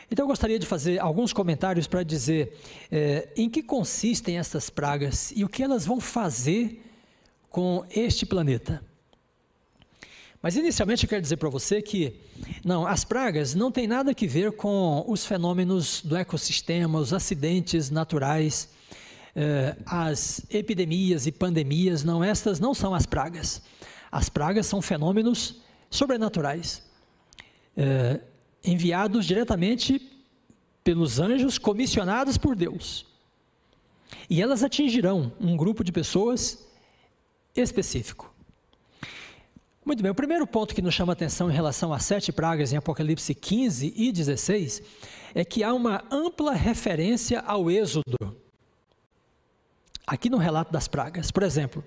Então 0.10 0.24
eu 0.24 0.28
gostaria 0.28 0.60
de 0.60 0.66
fazer 0.66 1.00
alguns 1.00 1.32
comentários 1.32 1.88
para 1.88 2.04
dizer 2.04 2.60
é, 2.92 3.30
em 3.38 3.50
que 3.50 3.64
consistem 3.64 4.38
essas 4.38 4.70
pragas 4.70 5.32
e 5.36 5.44
o 5.44 5.50
que 5.50 5.64
elas 5.64 5.86
vão 5.86 6.02
fazer 6.02 6.84
com 7.50 7.86
este 7.90 8.26
planeta. 8.26 8.84
Mas 10.42 10.56
inicialmente 10.56 11.04
eu 11.04 11.10
quero 11.10 11.22
dizer 11.22 11.38
para 11.38 11.50
você 11.50 11.82
que 11.82 12.20
não, 12.66 12.88
as 12.88 13.04
pragas 13.04 13.54
não 13.54 13.72
têm 13.72 13.86
nada 13.86 14.12
a 14.12 14.28
ver 14.28 14.54
com 14.54 15.06
os 15.08 15.24
fenômenos 15.24 16.02
do 16.02 16.16
ecossistema, 16.16 16.98
os 16.98 17.14
acidentes 17.14 17.92
naturais, 17.92 18.70
eh, 19.36 19.76
as 19.86 20.44
epidemias 20.50 21.28
e 21.28 21.32
pandemias, 21.32 22.04
não, 22.04 22.24
estas 22.24 22.60
não 22.60 22.74
são 22.74 22.96
as 22.96 23.06
pragas. 23.06 23.62
As 24.12 24.30
pragas 24.30 24.66
são 24.66 24.82
fenômenos 24.82 25.62
sobrenaturais, 25.92 26.84
eh, 27.78 28.20
enviados 28.64 29.28
diretamente 29.28 30.02
pelos 30.84 31.20
anjos 31.20 31.60
comissionados 31.60 32.36
por 32.36 32.56
Deus. 32.56 33.06
E 34.28 34.42
elas 34.42 34.64
atingirão 34.64 35.32
um 35.40 35.56
grupo 35.56 35.84
de 35.84 35.92
pessoas 35.92 36.68
específico. 37.56 38.31
Muito 39.84 40.04
bem, 40.04 40.12
o 40.12 40.16
primeiro 40.16 40.46
ponto 40.46 40.76
que 40.76 40.82
nos 40.82 40.94
chama 40.94 41.14
atenção 41.14 41.50
em 41.50 41.54
relação 41.54 41.92
às 41.92 42.06
sete 42.06 42.32
pragas 42.32 42.72
em 42.72 42.78
Apocalipse 42.78 43.34
15 43.34 43.92
e 43.98 44.12
16 44.12 44.80
é 45.34 45.44
que 45.44 45.64
há 45.64 45.74
uma 45.74 46.04
ampla 46.12 46.54
referência 46.54 47.40
ao 47.40 47.70
Êxodo. 47.70 48.38
Aqui 50.06 50.30
no 50.30 50.38
relato 50.38 50.72
das 50.72 50.88
pragas. 50.88 51.32
Por 51.32 51.42
exemplo, 51.42 51.84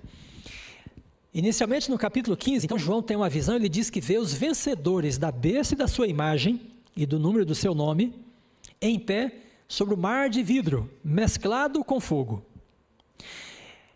inicialmente 1.33 1.89
no 1.89 1.97
capítulo 1.97 2.35
15, 2.35 2.65
então 2.65 2.77
João 2.77 3.01
tem 3.01 3.15
uma 3.15 3.29
visão, 3.29 3.55
ele 3.55 3.69
diz 3.69 3.89
que 3.89 4.01
vê 4.01 4.17
os 4.17 4.33
vencedores 4.33 5.17
da 5.17 5.31
besta 5.31 5.73
e 5.73 5.77
da 5.77 5.87
sua 5.87 6.05
imagem 6.05 6.59
e 6.97 7.05
do 7.05 7.17
número 7.17 7.45
do 7.45 7.55
seu 7.55 7.73
nome 7.73 8.13
em 8.81 8.99
pé 8.99 9.33
sobre 9.69 9.93
o 9.93 9.97
mar 9.97 10.29
de 10.29 10.43
vidro, 10.43 10.91
mesclado 11.01 11.81
com 11.81 12.01
fogo. 12.01 12.43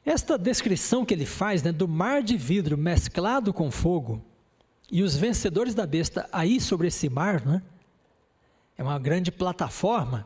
Esta 0.06 0.38
descrição 0.38 1.06
que 1.06 1.14
ele 1.14 1.26
faz 1.26 1.62
né, 1.62 1.72
do 1.72 1.88
mar 1.88 2.24
de 2.24 2.38
vidro 2.38 2.78
mesclado 2.78 3.54
com 3.54 3.70
fogo 3.70 4.24
e 4.92 5.04
os 5.04 5.16
vencedores 5.16 5.76
da 5.76 5.86
besta 5.86 6.28
aí 6.32 6.60
sobre 6.60 6.88
esse 6.88 7.10
mar, 7.10 7.46
né, 7.46 7.62
é 8.78 8.84
uma 8.84 8.98
grande 8.98 9.32
plataforma, 9.32 10.26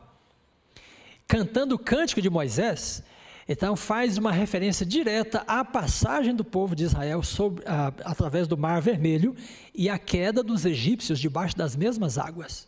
cantando 1.26 1.74
o 1.74 1.78
cântico 1.78 2.22
de 2.22 2.30
Moisés, 2.30 3.02
então 3.48 3.76
faz 3.76 4.16
uma 4.16 4.32
referência 4.32 4.86
direta 4.86 5.44
à 5.46 5.64
passagem 5.64 6.34
do 6.34 6.44
povo 6.44 6.74
de 6.74 6.84
Israel 6.84 7.22
sobre, 7.22 7.62
a, 7.66 7.88
através 8.04 8.46
do 8.48 8.56
Mar 8.56 8.80
Vermelho 8.80 9.36
e 9.74 9.90
a 9.90 9.98
queda 9.98 10.42
dos 10.42 10.64
egípcios 10.64 11.18
debaixo 11.20 11.56
das 11.56 11.76
mesmas 11.76 12.16
águas. 12.16 12.66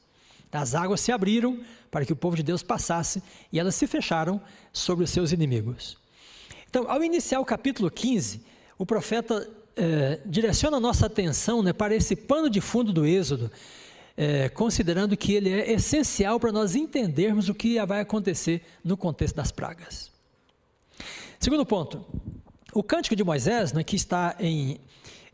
As 0.53 0.75
águas 0.75 1.01
se 1.01 1.13
abriram 1.13 1.61
para 1.91 2.05
que 2.05 2.13
o 2.13 2.17
povo 2.17 2.37
de 2.37 2.43
Deus 2.43 2.63
passasse 2.63 3.23
e 3.53 3.59
elas 3.61 3.75
se 3.75 3.87
fecharam 3.87 4.41
sobre 4.73 5.05
os 5.05 5.11
seus 5.11 5.33
inimigos. 5.33 5.99
Então, 6.77 6.91
ao 6.91 7.03
iniciar 7.03 7.41
o 7.41 7.45
capítulo 7.47 7.91
15, 7.91 8.43
o 8.77 8.85
profeta 8.85 9.49
eh, 9.75 10.21
direciona 10.27 10.77
a 10.77 10.81
nossa 10.81 11.07
atenção 11.07 11.63
né, 11.63 11.73
para 11.73 11.97
esse 11.97 12.15
pano 12.15 12.51
de 12.51 12.61
fundo 12.61 12.93
do 12.93 13.07
Êxodo, 13.07 13.51
eh, 14.15 14.51
considerando 14.51 15.17
que 15.17 15.33
ele 15.33 15.51
é 15.51 15.73
essencial 15.73 16.39
para 16.39 16.53
nós 16.53 16.77
entendermos 16.77 17.49
o 17.49 17.55
que 17.55 17.83
vai 17.87 18.03
acontecer 18.03 18.61
no 18.85 18.95
contexto 18.95 19.37
das 19.37 19.51
pragas. 19.51 20.13
Segundo 21.41 21.65
ponto, 21.65 22.05
o 22.75 22.83
cântico 22.83 23.17
de 23.17 23.25
Moisés, 23.25 23.73
né, 23.73 23.83
que 23.83 23.97
está 23.97 24.37
em, 24.39 24.79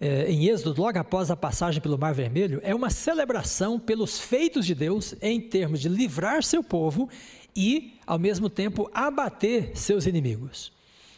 eh, 0.00 0.30
em 0.30 0.46
Êxodo, 0.46 0.80
logo 0.80 0.96
após 0.96 1.28
a 1.28 1.34
passagem 1.34 1.82
pelo 1.82 1.98
Mar 1.98 2.14
Vermelho, 2.14 2.60
é 2.62 2.72
uma 2.72 2.88
celebração 2.88 3.80
pelos 3.80 4.16
feitos 4.16 4.64
de 4.64 4.76
Deus 4.76 5.16
em 5.20 5.40
termos 5.40 5.80
de 5.80 5.88
livrar 5.88 6.44
seu 6.44 6.62
povo 6.62 7.08
e, 7.56 7.98
ao 8.06 8.16
mesmo 8.16 8.48
tempo, 8.48 8.88
abater 8.94 9.76
seus 9.76 10.06
inimigos. 10.06 10.70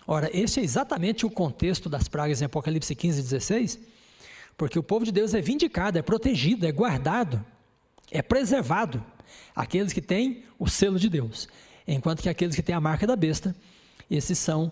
Ora, 0.07 0.31
esse 0.33 0.61
é 0.61 0.63
exatamente 0.63 1.25
o 1.25 1.31
contexto 1.31 1.89
das 1.89 2.09
pragas 2.09 2.43
em 2.43 2.45
Apocalipse 2.45 2.95
15 2.95 3.21
e 3.21 3.23
16, 3.23 3.79
porque 4.57 4.79
o 4.79 4.83
povo 4.83 5.05
de 5.05 5.13
Deus 5.13 5.35
é 5.35 5.41
vindicado, 5.41 5.99
é 5.99 6.03
protegido, 6.03 6.67
é 6.67 6.73
guardado, 6.73 7.45
é 8.11 8.21
preservado. 8.23 9.05
Aqueles 9.55 9.93
que 9.93 10.03
têm 10.03 10.45
o 10.59 10.69
selo 10.69 10.99
de 10.99 11.09
Deus, 11.09 11.49
enquanto 11.89 12.23
que 12.23 12.29
aqueles 12.29 12.55
que 12.55 12.63
têm 12.63 12.75
a 12.75 12.81
marca 12.81 13.07
da 13.07 13.17
besta, 13.17 13.55
esses 14.11 14.39
são 14.39 14.71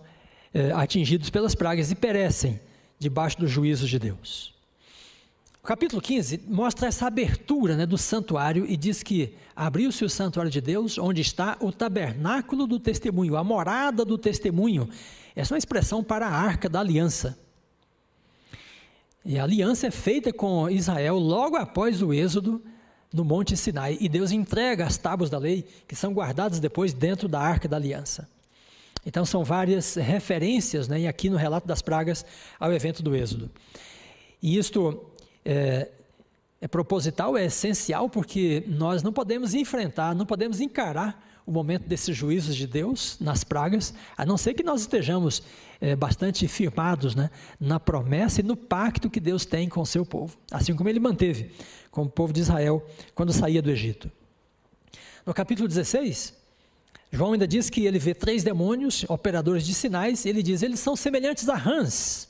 é, 0.52 0.70
atingidos 0.72 1.30
pelas 1.30 1.54
pragas 1.54 1.90
e 1.90 1.94
perecem 1.94 2.60
debaixo 2.98 3.38
dos 3.38 3.50
juízos 3.50 3.88
de 3.88 3.98
Deus. 3.98 4.52
O 5.62 5.66
capítulo 5.66 6.02
15 6.02 6.42
mostra 6.48 6.88
essa 6.88 7.06
abertura 7.06 7.76
né, 7.76 7.86
do 7.86 7.96
santuário 7.96 8.66
e 8.68 8.76
diz 8.76 9.00
que 9.02 9.34
abriu-se 9.54 10.04
o 10.04 10.10
santuário 10.10 10.50
de 10.50 10.60
Deus, 10.60 10.98
onde 10.98 11.20
está 11.20 11.56
o 11.60 11.70
tabernáculo 11.70 12.66
do 12.66 12.80
testemunho, 12.80 13.36
a 13.36 13.44
morada 13.44 14.04
do 14.04 14.18
testemunho. 14.18 14.88
Essa 15.34 15.52
é 15.52 15.54
uma 15.54 15.58
expressão 15.58 16.02
para 16.04 16.26
a 16.26 16.30
arca 16.30 16.68
da 16.68 16.80
aliança. 16.80 17.38
E 19.24 19.38
a 19.38 19.44
aliança 19.44 19.86
é 19.86 19.90
feita 19.90 20.32
com 20.32 20.68
Israel 20.68 21.18
logo 21.18 21.56
após 21.56 22.02
o 22.02 22.12
êxodo 22.12 22.62
no 23.12 23.24
Monte 23.24 23.56
Sinai. 23.56 23.96
E 24.00 24.08
Deus 24.08 24.30
entrega 24.32 24.84
as 24.84 24.98
tábuas 24.98 25.30
da 25.30 25.38
lei, 25.38 25.66
que 25.86 25.94
são 25.94 26.12
guardadas 26.12 26.58
depois 26.58 26.92
dentro 26.92 27.28
da 27.28 27.40
arca 27.40 27.68
da 27.68 27.76
aliança. 27.76 28.28
Então 29.04 29.24
são 29.24 29.44
várias 29.44 29.94
referências, 29.94 30.86
né, 30.86 31.06
aqui 31.06 31.28
no 31.28 31.36
relato 31.36 31.66
das 31.66 31.82
pragas, 31.82 32.24
ao 32.58 32.72
evento 32.72 33.02
do 33.02 33.14
Êxodo. 33.16 33.50
E 34.40 34.56
isto 34.56 35.04
é, 35.44 35.88
é 36.60 36.68
proposital, 36.68 37.36
é 37.36 37.44
essencial, 37.46 38.08
porque 38.08 38.64
nós 38.68 39.02
não 39.02 39.12
podemos 39.12 39.54
enfrentar, 39.54 40.14
não 40.14 40.26
podemos 40.26 40.60
encarar 40.60 41.31
o 41.46 41.52
momento 41.52 41.86
desses 41.86 42.16
juízos 42.16 42.56
de 42.56 42.66
Deus 42.66 43.16
nas 43.20 43.44
pragas, 43.44 43.92
a 44.16 44.24
não 44.24 44.36
ser 44.36 44.54
que 44.54 44.62
nós 44.62 44.82
estejamos 44.82 45.42
é, 45.80 45.96
bastante 45.96 46.46
firmados 46.46 47.14
né, 47.14 47.30
na 47.58 47.80
promessa 47.80 48.40
e 48.40 48.44
no 48.44 48.56
pacto 48.56 49.10
que 49.10 49.18
Deus 49.18 49.44
tem 49.44 49.68
com 49.68 49.80
o 49.80 49.86
seu 49.86 50.06
povo, 50.06 50.36
assim 50.50 50.74
como 50.74 50.88
ele 50.88 51.00
manteve 51.00 51.50
com 51.90 52.02
o 52.02 52.08
povo 52.08 52.32
de 52.32 52.40
Israel 52.40 52.86
quando 53.14 53.32
saía 53.32 53.60
do 53.60 53.70
Egito. 53.70 54.10
No 55.26 55.34
capítulo 55.34 55.68
16, 55.68 56.34
João 57.12 57.32
ainda 57.32 57.46
diz 57.46 57.68
que 57.68 57.84
ele 57.84 57.98
vê 57.98 58.14
três 58.14 58.42
demônios, 58.42 59.04
operadores 59.08 59.66
de 59.66 59.74
sinais, 59.74 60.24
e 60.24 60.30
ele 60.30 60.42
diz: 60.42 60.62
eles 60.62 60.80
são 60.80 60.96
semelhantes 60.96 61.48
a 61.48 61.54
rãs. 61.54 62.28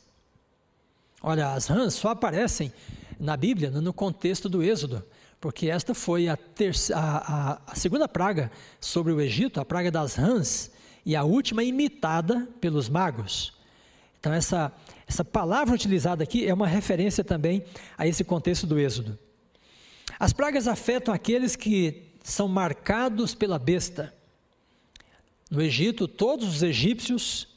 Olha, 1.23 1.53
as 1.53 1.67
rãs 1.67 1.95
só 1.95 2.09
aparecem 2.09 2.73
na 3.19 3.37
Bíblia 3.37 3.71
no 3.71 3.93
contexto 3.93 4.49
do 4.49 4.63
Êxodo, 4.63 5.05
porque 5.43 5.69
esta 5.69 5.93
foi 5.93 6.29
a, 6.29 6.37
terça, 6.37 6.97
a, 6.97 7.17
a, 7.17 7.61
a 7.67 7.75
segunda 7.75 8.07
praga 8.07 8.49
sobre 8.81 9.13
o 9.13 9.21
Egito, 9.21 9.59
a 9.59 9.65
praga 9.65 9.91
das 9.91 10.15
rãs, 10.15 10.71
e 11.05 11.17
a 11.17 11.25
última 11.25 11.65
imitada 11.65 12.49
pelos 12.61 12.89
magos. 12.89 13.53
Então, 14.21 14.33
essa, 14.33 14.73
essa 15.05 15.25
palavra 15.25 15.75
utilizada 15.75 16.23
aqui 16.23 16.47
é 16.47 16.55
uma 16.55 16.69
referência 16.69 17.25
também 17.25 17.65
a 17.99 18.07
esse 18.07 18.23
contexto 18.23 18.69
do 18.69 18.79
Êxodo. 18.79 19.19
As 20.17 20.33
pragas 20.33 20.69
afetam 20.69 21.13
aqueles 21.13 21.57
que 21.57 22.05
são 22.23 22.47
marcados 22.47 23.35
pela 23.35 23.59
besta. 23.59 24.15
No 25.51 25.61
Egito, 25.61 26.07
todos 26.07 26.47
os 26.47 26.63
egípcios, 26.63 27.49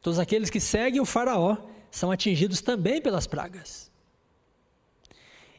todos 0.00 0.18
aqueles 0.18 0.48
que 0.48 0.60
seguem 0.60 1.02
o 1.02 1.04
Faraó, 1.04 1.58
são 1.90 2.10
atingidos 2.10 2.62
também 2.62 3.02
pelas 3.02 3.26
pragas. 3.26 3.85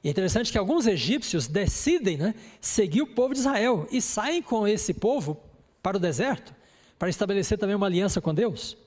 E 0.03 0.07
é 0.07 0.12
interessante 0.12 0.51
que 0.51 0.57
alguns 0.57 0.88
egípcios 0.88 1.47
decidem 1.47 2.17
né, 2.17 2.36
seguir 2.62 3.01
o 3.01 3.07
povo 3.07 3.33
de 3.33 3.39
Israel 3.39 3.88
e 3.91 4.01
saem 4.01 4.41
com 4.41 4.67
esse 4.67 4.93
povo 4.93 5.38
para 5.81 5.97
o 5.97 5.99
deserto, 5.99 6.53
para 6.97 7.10
estabelecer 7.10 7.57
também 7.57 7.75
uma 7.75 7.88
aliança 7.88 8.21
com 8.21 8.33
Deus. 8.33 8.77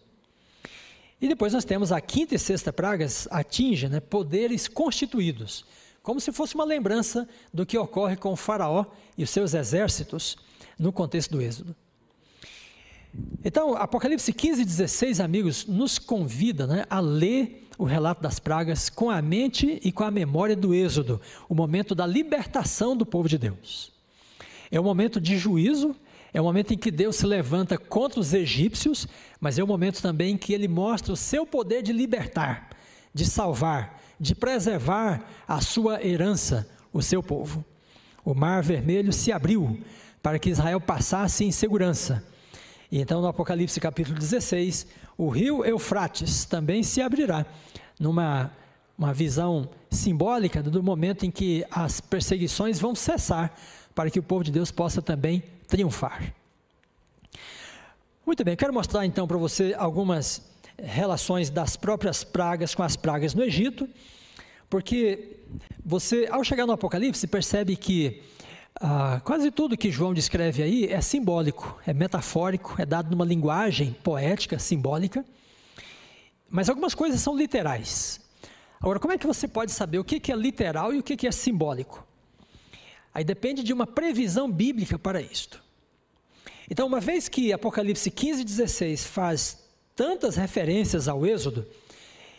E 1.20 1.28
depois 1.28 1.52
nós 1.52 1.64
temos 1.64 1.92
a 1.92 2.00
quinta 2.00 2.34
e 2.34 2.38
sexta 2.38 2.72
pragas 2.72 3.28
atinge 3.30 3.88
né, 3.88 4.00
poderes 4.00 4.66
constituídos, 4.66 5.66
como 6.02 6.20
se 6.20 6.32
fosse 6.32 6.54
uma 6.54 6.64
lembrança 6.64 7.28
do 7.52 7.66
que 7.66 7.76
ocorre 7.76 8.16
com 8.16 8.32
o 8.32 8.36
faraó 8.36 8.86
e 9.18 9.22
os 9.22 9.30
seus 9.30 9.52
exércitos 9.52 10.38
no 10.78 10.92
contexto 10.92 11.32
do 11.32 11.42
Êxodo. 11.42 11.76
Então, 13.44 13.76
Apocalipse 13.76 14.32
15, 14.32 14.64
16, 14.64 15.20
amigos, 15.20 15.66
nos 15.66 15.98
convida 15.98 16.66
né, 16.66 16.86
a 16.88 17.00
ler 17.00 17.68
o 17.80 17.84
relato 17.84 18.22
das 18.22 18.38
pragas 18.38 18.90
com 18.90 19.08
a 19.08 19.22
mente 19.22 19.80
e 19.82 19.90
com 19.90 20.04
a 20.04 20.10
memória 20.10 20.54
do 20.54 20.74
Êxodo, 20.74 21.18
o 21.48 21.54
momento 21.54 21.94
da 21.94 22.06
libertação 22.06 22.94
do 22.94 23.06
povo 23.06 23.26
de 23.26 23.38
Deus. 23.38 23.90
É 24.70 24.78
um 24.78 24.84
momento 24.84 25.18
de 25.18 25.38
juízo, 25.38 25.96
é 26.30 26.38
um 26.38 26.44
momento 26.44 26.74
em 26.74 26.76
que 26.76 26.90
Deus 26.90 27.16
se 27.16 27.24
levanta 27.24 27.78
contra 27.78 28.20
os 28.20 28.34
egípcios, 28.34 29.08
mas 29.40 29.58
é 29.58 29.64
um 29.64 29.66
momento 29.66 30.02
também 30.02 30.34
em 30.34 30.36
que 30.36 30.52
ele 30.52 30.68
mostra 30.68 31.14
o 31.14 31.16
seu 31.16 31.46
poder 31.46 31.82
de 31.82 31.90
libertar, 31.90 32.68
de 33.14 33.24
salvar, 33.24 33.98
de 34.20 34.34
preservar 34.34 35.24
a 35.48 35.62
sua 35.62 36.06
herança, 36.06 36.68
o 36.92 37.00
seu 37.00 37.22
povo. 37.22 37.64
O 38.22 38.34
mar 38.34 38.62
vermelho 38.62 39.10
se 39.10 39.32
abriu 39.32 39.80
para 40.22 40.38
que 40.38 40.50
Israel 40.50 40.82
passasse 40.82 41.46
em 41.46 41.50
segurança 41.50 42.22
e 42.90 43.00
então, 43.00 43.20
no 43.20 43.28
Apocalipse 43.28 43.78
capítulo 43.78 44.18
16, 44.18 44.84
o 45.20 45.28
rio 45.28 45.62
Eufrates 45.62 46.46
também 46.46 46.82
se 46.82 47.02
abrirá, 47.02 47.44
numa 47.98 48.50
uma 48.96 49.12
visão 49.12 49.68
simbólica 49.90 50.62
do 50.62 50.82
momento 50.82 51.26
em 51.26 51.30
que 51.30 51.62
as 51.70 52.00
perseguições 52.00 52.78
vão 52.78 52.94
cessar, 52.94 53.54
para 53.94 54.10
que 54.10 54.18
o 54.18 54.22
povo 54.22 54.42
de 54.42 54.50
Deus 54.50 54.70
possa 54.70 55.02
também 55.02 55.42
triunfar. 55.68 56.34
Muito 58.24 58.42
bem, 58.44 58.56
quero 58.56 58.72
mostrar 58.72 59.04
então 59.04 59.28
para 59.28 59.36
você 59.36 59.74
algumas 59.76 60.42
relações 60.78 61.50
das 61.50 61.76
próprias 61.76 62.24
pragas 62.24 62.74
com 62.74 62.82
as 62.82 62.96
pragas 62.96 63.34
no 63.34 63.42
Egito, 63.42 63.86
porque 64.70 65.36
você, 65.84 66.28
ao 66.30 66.42
chegar 66.42 66.66
no 66.66 66.72
Apocalipse, 66.72 67.26
percebe 67.26 67.76
que 67.76 68.22
ah, 68.74 69.20
quase 69.24 69.50
tudo 69.50 69.76
que 69.76 69.90
João 69.90 70.14
descreve 70.14 70.62
aí 70.62 70.86
é 70.86 71.00
simbólico, 71.00 71.78
é 71.86 71.92
metafórico, 71.92 72.74
é 72.78 72.86
dado 72.86 73.10
numa 73.10 73.24
linguagem 73.24 73.92
poética, 74.02 74.58
simbólica, 74.58 75.24
mas 76.48 76.68
algumas 76.68 76.94
coisas 76.94 77.20
são 77.20 77.36
literais. 77.36 78.20
Agora, 78.80 78.98
como 78.98 79.12
é 79.12 79.18
que 79.18 79.26
você 79.26 79.46
pode 79.46 79.72
saber 79.72 79.98
o 79.98 80.04
que 80.04 80.32
é 80.32 80.36
literal 80.36 80.92
e 80.94 80.98
o 80.98 81.02
que 81.02 81.26
é 81.26 81.32
simbólico? 81.32 82.06
Aí 83.12 83.24
depende 83.24 83.62
de 83.62 83.72
uma 83.72 83.86
previsão 83.86 84.50
bíblica 84.50 84.98
para 84.98 85.20
isto. 85.20 85.62
Então, 86.70 86.86
uma 86.86 87.00
vez 87.00 87.28
que 87.28 87.52
Apocalipse 87.52 88.10
15 88.10 88.42
e 88.42 88.44
16 88.44 89.04
faz 89.04 89.58
tantas 89.96 90.36
referências 90.36 91.08
ao 91.08 91.26
Êxodo, 91.26 91.66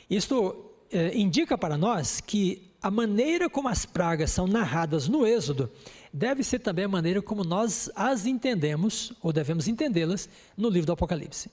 isto 0.10 0.72
eh, 0.90 1.12
indica 1.14 1.58
para 1.58 1.78
nós 1.78 2.22
que 2.22 2.72
a 2.82 2.90
maneira 2.90 3.50
como 3.50 3.68
as 3.68 3.86
pragas 3.86 4.32
são 4.32 4.48
narradas 4.48 5.08
no 5.08 5.28
Êxodo 5.28 5.70
deve 6.14 6.44
ser 6.44 6.60
também 6.60 6.86
a 6.86 6.90
maneira 6.90 7.22
como 7.22 7.44
nós 7.44 7.90
as 7.96 8.26
entendemos, 8.26 9.14
ou 9.22 9.32
devemos 9.32 9.68
entendê-las, 9.68 10.30
no 10.58 10.70
livro 10.70 10.88
do 10.88 10.94
Apocalipse. 10.94 11.50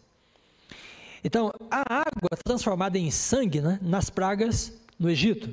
Então, 1.22 1.52
a 1.70 1.82
água 2.00 2.30
transformada 2.44 2.98
em 2.98 3.10
sangue 3.10 3.60
né, 3.60 3.78
nas 3.82 4.08
pragas 4.08 4.72
no 4.98 5.10
Egito. 5.10 5.52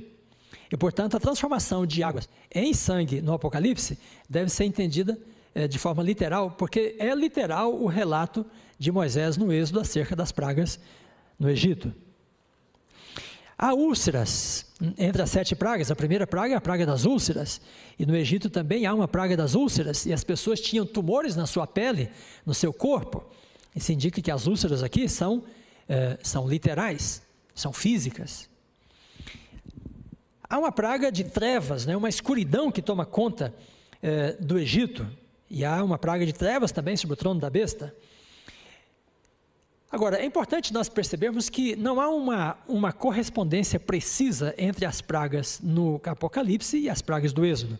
E, 0.72 0.78
portanto, 0.78 1.16
a 1.16 1.20
transformação 1.20 1.86
de 1.86 2.04
águas 2.04 2.28
em 2.54 2.74
sangue 2.74 3.22
no 3.22 3.34
Apocalipse 3.34 3.98
deve 4.30 4.50
ser 4.50 4.66
entendida 4.66 5.18
é, 5.54 5.68
de 5.68 5.80
forma 5.80 6.04
literal, 6.04 6.52
porque 6.52 6.96
é 7.00 7.14
literal 7.16 7.74
o 7.74 7.88
relato 7.88 8.46
de 8.78 8.92
Moisés 8.92 9.38
no 9.38 9.54
Êxodo 9.54 9.80
acerca 9.80 10.16
das 10.16 10.32
pragas 10.32 10.80
no 11.40 11.50
Egito. 11.50 11.94
Há 13.58 13.74
úlceras 13.74 14.66
entre 14.98 15.22
as 15.22 15.30
sete 15.30 15.56
pragas. 15.56 15.90
A 15.90 15.96
primeira 15.96 16.28
praga 16.28 16.54
é 16.54 16.58
a 16.58 16.62
praga 16.62 16.86
das 16.86 17.06
úlceras. 17.06 17.62
E 17.98 18.06
no 18.06 18.16
Egito 18.16 18.50
também 18.50 18.86
há 18.86 18.94
uma 18.94 19.08
praga 19.08 19.38
das 19.38 19.56
úlceras. 19.56 20.06
E 20.06 20.12
as 20.12 20.24
pessoas 20.24 20.60
tinham 20.60 20.86
tumores 20.86 21.36
na 21.36 21.46
sua 21.46 21.66
pele, 21.66 22.10
no 22.46 22.54
seu 22.54 22.74
corpo. 22.74 23.24
Isso 23.74 23.92
indica 23.92 24.22
que 24.22 24.32
as 24.32 24.46
úlceras 24.48 24.84
aqui 24.84 25.08
são, 25.08 25.44
eh, 25.88 26.18
são 26.22 26.48
literais, 26.48 27.22
são 27.54 27.72
físicas. 27.72 28.50
Há 30.50 30.60
uma 30.60 30.72
praga 30.72 31.12
de 31.12 31.24
trevas, 31.24 31.86
né, 31.86 31.98
uma 31.98 32.10
escuridão 32.10 32.72
que 32.72 32.82
toma 32.82 33.06
conta 33.06 33.54
eh, 34.04 34.34
do 34.40 34.60
Egito. 34.60 35.08
E 35.50 35.64
há 35.64 35.82
uma 35.84 35.98
praga 35.98 36.26
de 36.26 36.34
trevas 36.34 36.72
também 36.72 36.98
sobre 36.98 37.14
o 37.14 37.18
trono 37.18 37.40
da 37.40 37.50
besta. 37.50 37.96
Agora, 39.96 40.18
é 40.18 40.26
importante 40.26 40.74
nós 40.74 40.90
percebermos 40.90 41.50
que 41.50 41.74
não 41.74 42.02
há 42.02 42.10
uma, 42.10 42.58
uma 42.68 42.92
correspondência 42.92 43.80
precisa 43.80 44.54
entre 44.58 44.84
as 44.84 45.00
pragas 45.00 45.62
no 45.64 46.02
Apocalipse 46.04 46.78
e 46.78 46.90
as 46.90 47.02
pragas 47.02 47.32
do 47.32 47.46
Êxodo. 47.46 47.80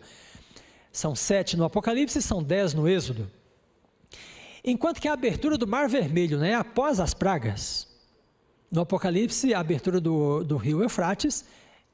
São 0.90 1.14
sete 1.14 1.58
no 1.58 1.64
Apocalipse, 1.64 2.22
são 2.22 2.42
dez 2.42 2.72
no 2.72 2.88
Êxodo. 2.88 3.30
Enquanto 4.64 4.98
que 4.98 5.08
a 5.08 5.12
abertura 5.12 5.58
do 5.58 5.66
Mar 5.66 5.90
Vermelho 5.90 6.38
né, 6.38 6.54
após 6.54 7.00
as 7.00 7.12
pragas. 7.12 7.86
No 8.72 8.80
Apocalipse, 8.80 9.52
a 9.52 9.60
abertura 9.60 10.00
do, 10.00 10.42
do 10.42 10.56
rio 10.56 10.82
Eufrates 10.82 11.44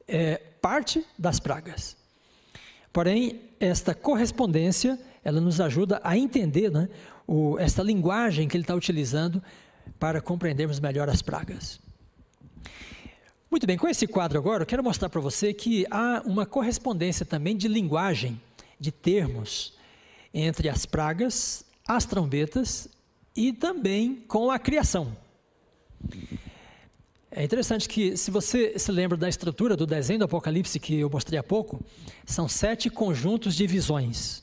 é 0.07 0.37
parte 0.37 1.05
das 1.19 1.41
pragas. 1.41 1.97
Porém, 2.93 3.41
esta 3.59 3.93
correspondência, 3.93 4.97
ela 5.25 5.41
nos 5.41 5.61
ajuda 5.61 6.01
a 6.05 6.17
entender 6.17 6.71
né, 6.71 6.89
o, 7.27 7.59
esta 7.59 7.83
linguagem 7.83 8.47
que 8.47 8.57
ele 8.57 8.63
está 8.63 8.77
utilizando 8.77 9.43
para 9.99 10.21
compreendermos 10.21 10.81
melhor 10.81 11.09
as 11.09 11.23
pragas. 11.23 11.81
Muito 13.51 13.67
bem, 13.67 13.77
com 13.77 13.87
esse 13.87 14.07
quadro 14.07 14.39
agora, 14.39 14.63
eu 14.63 14.67
quero 14.67 14.83
mostrar 14.83 15.11
para 15.11 15.21
você 15.21 15.53
que 15.53 15.87
há 15.91 16.23
uma 16.25 16.47
correspondência 16.47 17.27
também 17.27 17.57
de 17.57 17.69
linguagem, 17.69 18.41
de 18.81 18.91
termos, 18.91 19.75
entre 20.33 20.69
as 20.69 20.87
pragas, 20.87 21.65
as 21.87 22.07
trombetas 22.07 22.89
e 23.37 23.53
também 23.53 24.17
com 24.27 24.51
a 24.51 24.59
criação. 24.59 25.15
É 27.31 27.43
interessante 27.43 27.89
que, 27.89 28.17
se 28.17 28.31
você 28.31 28.79
se 28.79 28.93
lembra 28.93 29.17
da 29.17 29.29
estrutura 29.29 29.77
do 29.77 29.87
desenho 29.87 30.19
do 30.21 30.25
Apocalipse 30.27 30.79
que 30.79 31.01
eu 31.01 31.09
mostrei 31.09 31.39
há 31.39 31.43
pouco, 31.43 31.83
são 32.27 32.49
sete 32.49 32.91
conjuntos 32.91 33.55
de 33.55 33.67
visões. 33.67 34.43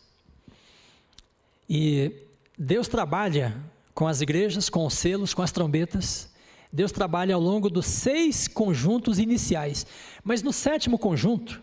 E 1.69 2.11
Deus 2.57 2.87
trabalha 2.87 3.55
com 3.99 4.07
as 4.07 4.21
igrejas, 4.21 4.69
com 4.69 4.85
os 4.85 4.93
selos, 4.93 5.33
com 5.33 5.41
as 5.41 5.51
trombetas. 5.51 6.29
Deus 6.71 6.89
trabalha 6.89 7.35
ao 7.35 7.41
longo 7.41 7.69
dos 7.69 7.85
seis 7.85 8.47
conjuntos 8.47 9.19
iniciais. 9.19 9.85
Mas 10.23 10.41
no 10.41 10.53
sétimo 10.53 10.97
conjunto, 10.97 11.61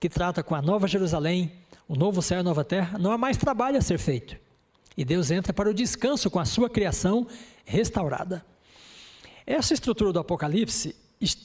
que 0.00 0.08
trata 0.08 0.42
com 0.42 0.54
a 0.54 0.62
Nova 0.62 0.88
Jerusalém, 0.88 1.52
o 1.86 1.94
novo 1.94 2.22
céu 2.22 2.38
e 2.38 2.40
a 2.40 2.42
nova 2.42 2.64
terra, 2.64 2.98
não 2.98 3.12
há 3.12 3.18
mais 3.18 3.36
trabalho 3.36 3.76
a 3.76 3.82
ser 3.82 3.98
feito. 3.98 4.34
e 4.96 5.04
Deus 5.04 5.30
entra 5.30 5.52
para 5.52 5.68
o 5.68 5.74
descanso 5.74 6.30
com 6.30 6.38
a 6.38 6.46
sua 6.46 6.70
criação 6.70 7.26
restaurada. 7.66 8.42
Essa 9.46 9.74
estrutura 9.74 10.10
do 10.10 10.20
Apocalipse 10.20 10.96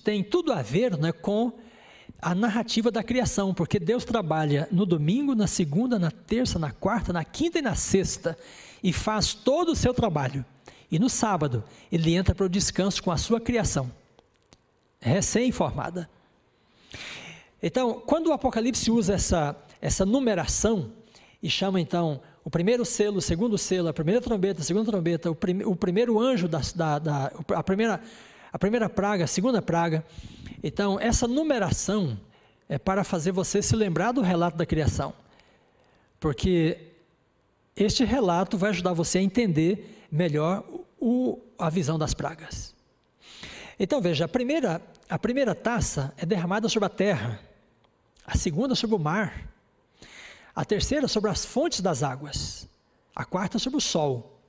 tem 0.06 0.24
tudo 0.24 0.54
a 0.54 0.62
ver 0.62 0.98
né, 0.98 1.12
com 1.12 1.52
a 2.22 2.34
narrativa 2.34 2.90
da 2.90 3.04
criação, 3.04 3.54
porque 3.54 3.80
Deus 3.80 4.06
trabalha 4.06 4.68
no 4.72 4.86
domingo, 4.86 5.36
na 5.36 5.48
segunda, 5.48 6.00
na 6.00 6.10
terça, 6.10 6.58
na 6.58 6.72
quarta, 6.72 7.12
na 7.12 7.24
quinta 7.24 7.60
e 7.60 7.62
na 7.62 7.76
sexta, 7.76 8.38
e 8.82 8.94
faz 8.94 9.34
todo 9.34 9.74
o 9.74 9.76
seu 9.76 9.94
trabalho. 9.94 10.46
E 10.92 11.00
no 11.00 11.10
sábado, 11.10 11.64
ele 11.92 12.14
entra 12.14 12.36
para 12.36 12.46
o 12.46 12.50
descanso 12.50 13.02
com 13.02 13.12
a 13.12 13.18
sua 13.18 13.42
criação, 13.42 13.92
recém-formada. 15.00 16.10
Então, 17.62 18.02
quando 18.06 18.28
o 18.28 18.34
Apocalipse 18.34 18.92
usa 18.92 19.14
essa, 19.14 19.56
essa 19.82 20.06
numeração, 20.06 20.92
e 21.42 21.50
chama 21.50 21.80
então 21.82 22.22
o 22.44 22.50
primeiro 22.50 22.86
selo, 22.86 23.18
o 23.18 23.22
segundo 23.22 23.58
selo, 23.58 23.88
a 23.88 23.94
primeira 23.94 24.22
trombeta, 24.22 24.62
a 24.62 24.64
segunda 24.64 24.92
trombeta, 24.92 25.32
o, 25.32 25.36
prim, 25.36 25.64
o 25.64 25.76
primeiro 25.76 26.20
anjo, 26.20 26.48
da, 26.48 26.62
da, 26.76 27.00
da, 27.00 27.32
a, 27.56 27.64
primeira, 27.64 28.02
a 28.52 28.60
primeira 28.60 28.90
praga, 28.90 29.24
a 29.24 29.28
segunda 29.28 29.62
praga. 29.62 30.06
Então, 30.64 30.98
essa 30.98 31.28
numeração 31.28 32.18
é 32.70 32.78
para 32.78 33.04
fazer 33.04 33.34
você 33.34 33.62
se 33.62 33.76
lembrar 33.76 34.14
do 34.14 34.22
relato 34.22 34.58
da 34.58 34.66
criação. 34.66 35.14
Porque 36.20 36.94
este 37.76 38.06
relato 38.06 38.58
vai 38.58 38.70
ajudar 38.70 38.94
você 38.94 39.18
a 39.18 39.22
entender 39.22 40.06
melhor 40.10 40.64
o, 41.00 41.38
a 41.60 41.70
visão 41.70 42.00
das 42.00 42.14
pragas. 42.14 42.74
Então, 43.78 44.02
veja, 44.02 44.24
a 44.24 44.28
primeira, 44.28 44.82
a 45.10 45.20
primeira 45.20 45.54
taça 45.54 46.14
é 46.16 46.26
derramada 46.26 46.70
sobre 46.70 46.86
a 46.86 46.90
terra, 46.90 47.42
a 48.26 48.38
segunda 48.38 48.74
sobre 48.74 48.96
o 48.96 49.00
mar, 49.00 49.50
a 50.56 50.64
terceira 50.64 51.08
sobre 51.10 51.30
as 51.30 51.44
fontes 51.44 51.82
das 51.82 52.04
águas, 52.04 52.70
a 53.14 53.26
quarta 53.26 53.60
sobre 53.60 53.78
o 53.78 53.82
sol. 53.82 54.40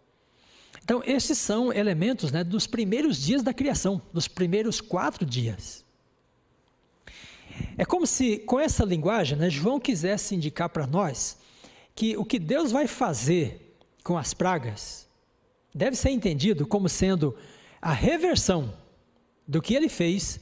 Então, 0.83 1.03
esses 1.05 1.39
são 1.39 1.73
elementos 1.73 2.31
né, 2.31 2.45
dos 2.45 2.67
primeiros 2.67 3.21
dias 3.21 3.43
da 3.43 3.53
criação, 3.53 4.01
dos 4.13 4.29
primeiros 4.29 4.81
quatro 4.81 5.25
dias. 5.27 5.84
É 7.77 7.85
como 7.85 8.07
se, 8.07 8.39
com 8.39 8.59
essa 8.59 8.85
linguagem, 8.85 9.37
né, 9.39 9.51
João 9.51 9.81
quisesse 9.81 10.35
indicar 10.35 10.69
para 10.69 10.87
nós 10.87 11.39
que 11.95 12.17
o 12.17 12.25
que 12.25 12.39
Deus 12.39 12.73
vai 12.73 12.87
fazer 12.87 13.77
com 14.03 14.19
as 14.19 14.35
pragas 14.35 15.07
deve 15.75 15.97
ser 15.97 16.11
entendido 16.11 16.67
como 16.67 16.89
sendo 16.89 17.37
a 17.81 17.93
reversão 17.93 18.75
do 19.47 19.61
que 19.61 19.75
ele 19.75 19.89
fez 19.89 20.41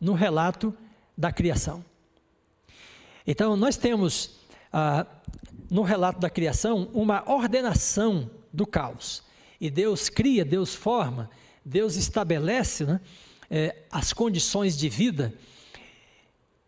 no 0.00 0.12
relato 0.12 0.74
da 1.16 1.30
criação. 1.30 1.84
Então, 3.26 3.56
nós 3.56 3.76
temos 3.76 4.40
ah, 4.72 5.06
no 5.70 5.82
relato 5.82 6.20
da 6.20 6.28
criação, 6.28 6.90
uma 6.92 7.22
ordenação 7.30 8.30
do 8.52 8.66
caos. 8.66 9.22
E 9.60 9.70
Deus 9.70 10.08
cria, 10.08 10.44
Deus 10.44 10.74
forma, 10.74 11.30
Deus 11.64 11.96
estabelece 11.96 12.84
né, 12.84 13.00
eh, 13.50 13.76
as 13.90 14.12
condições 14.12 14.76
de 14.76 14.88
vida. 14.88 15.32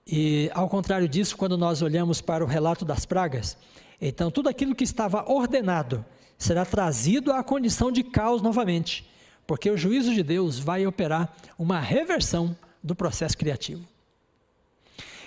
E, 0.07 0.51
ao 0.55 0.69
contrário 0.69 1.09
disso, 1.09 1.37
quando 1.37 1.57
nós 1.57 1.81
olhamos 1.81 2.21
para 2.21 2.45
o 2.45 2.47
relato 2.47 2.85
das 2.85 3.07
pragas, 3.07 3.57
então 4.01 4.31
tudo 4.31 4.49
aquilo 4.49 4.75
que 4.75 4.85
estava 4.85 5.25
ordenado 5.31 6.05
será 6.37 6.65
trazido 6.65 7.33
à 7.33 7.43
condição 7.43 7.91
de 7.91 8.03
caos 8.03 8.43
novamente, 8.43 9.09
porque 9.47 9.71
o 9.71 9.77
juízo 9.77 10.13
de 10.13 10.23
Deus 10.23 10.59
vai 10.59 10.87
operar 10.87 11.35
uma 11.59 11.81
reversão 11.81 12.57
do 12.83 12.95
processo 12.95 13.37
criativo. 13.39 13.83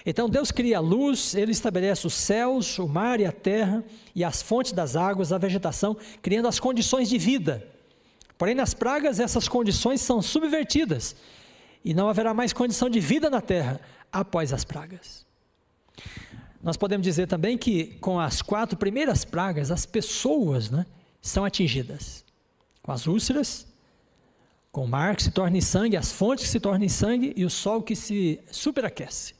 Então 0.05 0.29
Deus 0.29 0.51
cria 0.51 0.77
a 0.77 0.81
luz, 0.81 1.33
ele 1.33 1.51
estabelece 1.51 2.05
os 2.05 2.13
céus, 2.13 2.77
o 2.79 2.87
mar 2.87 3.19
e 3.19 3.25
a 3.25 3.31
terra, 3.31 3.83
e 4.15 4.23
as 4.23 4.41
fontes 4.41 4.71
das 4.71 4.95
águas, 4.95 5.33
a 5.33 5.37
vegetação, 5.37 5.97
criando 6.21 6.47
as 6.47 6.59
condições 6.59 7.09
de 7.09 7.17
vida. 7.17 7.67
Porém, 8.37 8.53
nas 8.53 8.73
pragas, 8.73 9.19
essas 9.19 9.47
condições 9.47 9.99
são 9.99 10.21
subvertidas, 10.21 11.15
e 11.83 11.93
não 11.93 12.09
haverá 12.09 12.33
mais 12.33 12.53
condição 12.53 12.89
de 12.89 12.99
vida 12.99 13.29
na 13.29 13.41
terra 13.41 13.81
após 14.11 14.53
as 14.53 14.63
pragas. 14.63 15.25
Nós 16.61 16.77
podemos 16.77 17.05
dizer 17.05 17.27
também 17.27 17.57
que 17.57 17.97
com 17.99 18.19
as 18.19 18.41
quatro 18.41 18.77
primeiras 18.77 19.23
pragas, 19.23 19.71
as 19.71 19.85
pessoas 19.85 20.69
né, 20.69 20.85
são 21.21 21.45
atingidas. 21.45 22.25
Com 22.81 22.91
as 22.91 23.05
úlceras, 23.05 23.67
com 24.71 24.83
o 24.83 24.87
mar 24.87 25.15
que 25.15 25.23
se 25.23 25.31
torna 25.31 25.57
em 25.57 25.61
sangue, 25.61 25.97
as 25.97 26.11
fontes 26.11 26.45
que 26.45 26.51
se 26.51 26.59
tornam 26.59 26.85
em 26.85 26.89
sangue 26.89 27.33
e 27.35 27.45
o 27.45 27.49
sol 27.49 27.81
que 27.81 27.95
se 27.95 28.39
superaquece. 28.51 29.35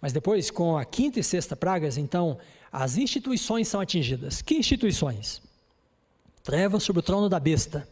Mas 0.00 0.12
depois, 0.12 0.50
com 0.50 0.76
a 0.76 0.84
quinta 0.84 1.20
e 1.20 1.24
sexta 1.24 1.54
pragas, 1.54 1.96
então, 1.96 2.38
as 2.70 2.96
instituições 2.96 3.68
são 3.68 3.80
atingidas. 3.80 4.42
Que 4.42 4.54
instituições? 4.56 5.40
Trevas 6.42 6.82
sobre 6.82 7.00
o 7.00 7.02
trono 7.02 7.28
da 7.28 7.38
besta. 7.38 7.88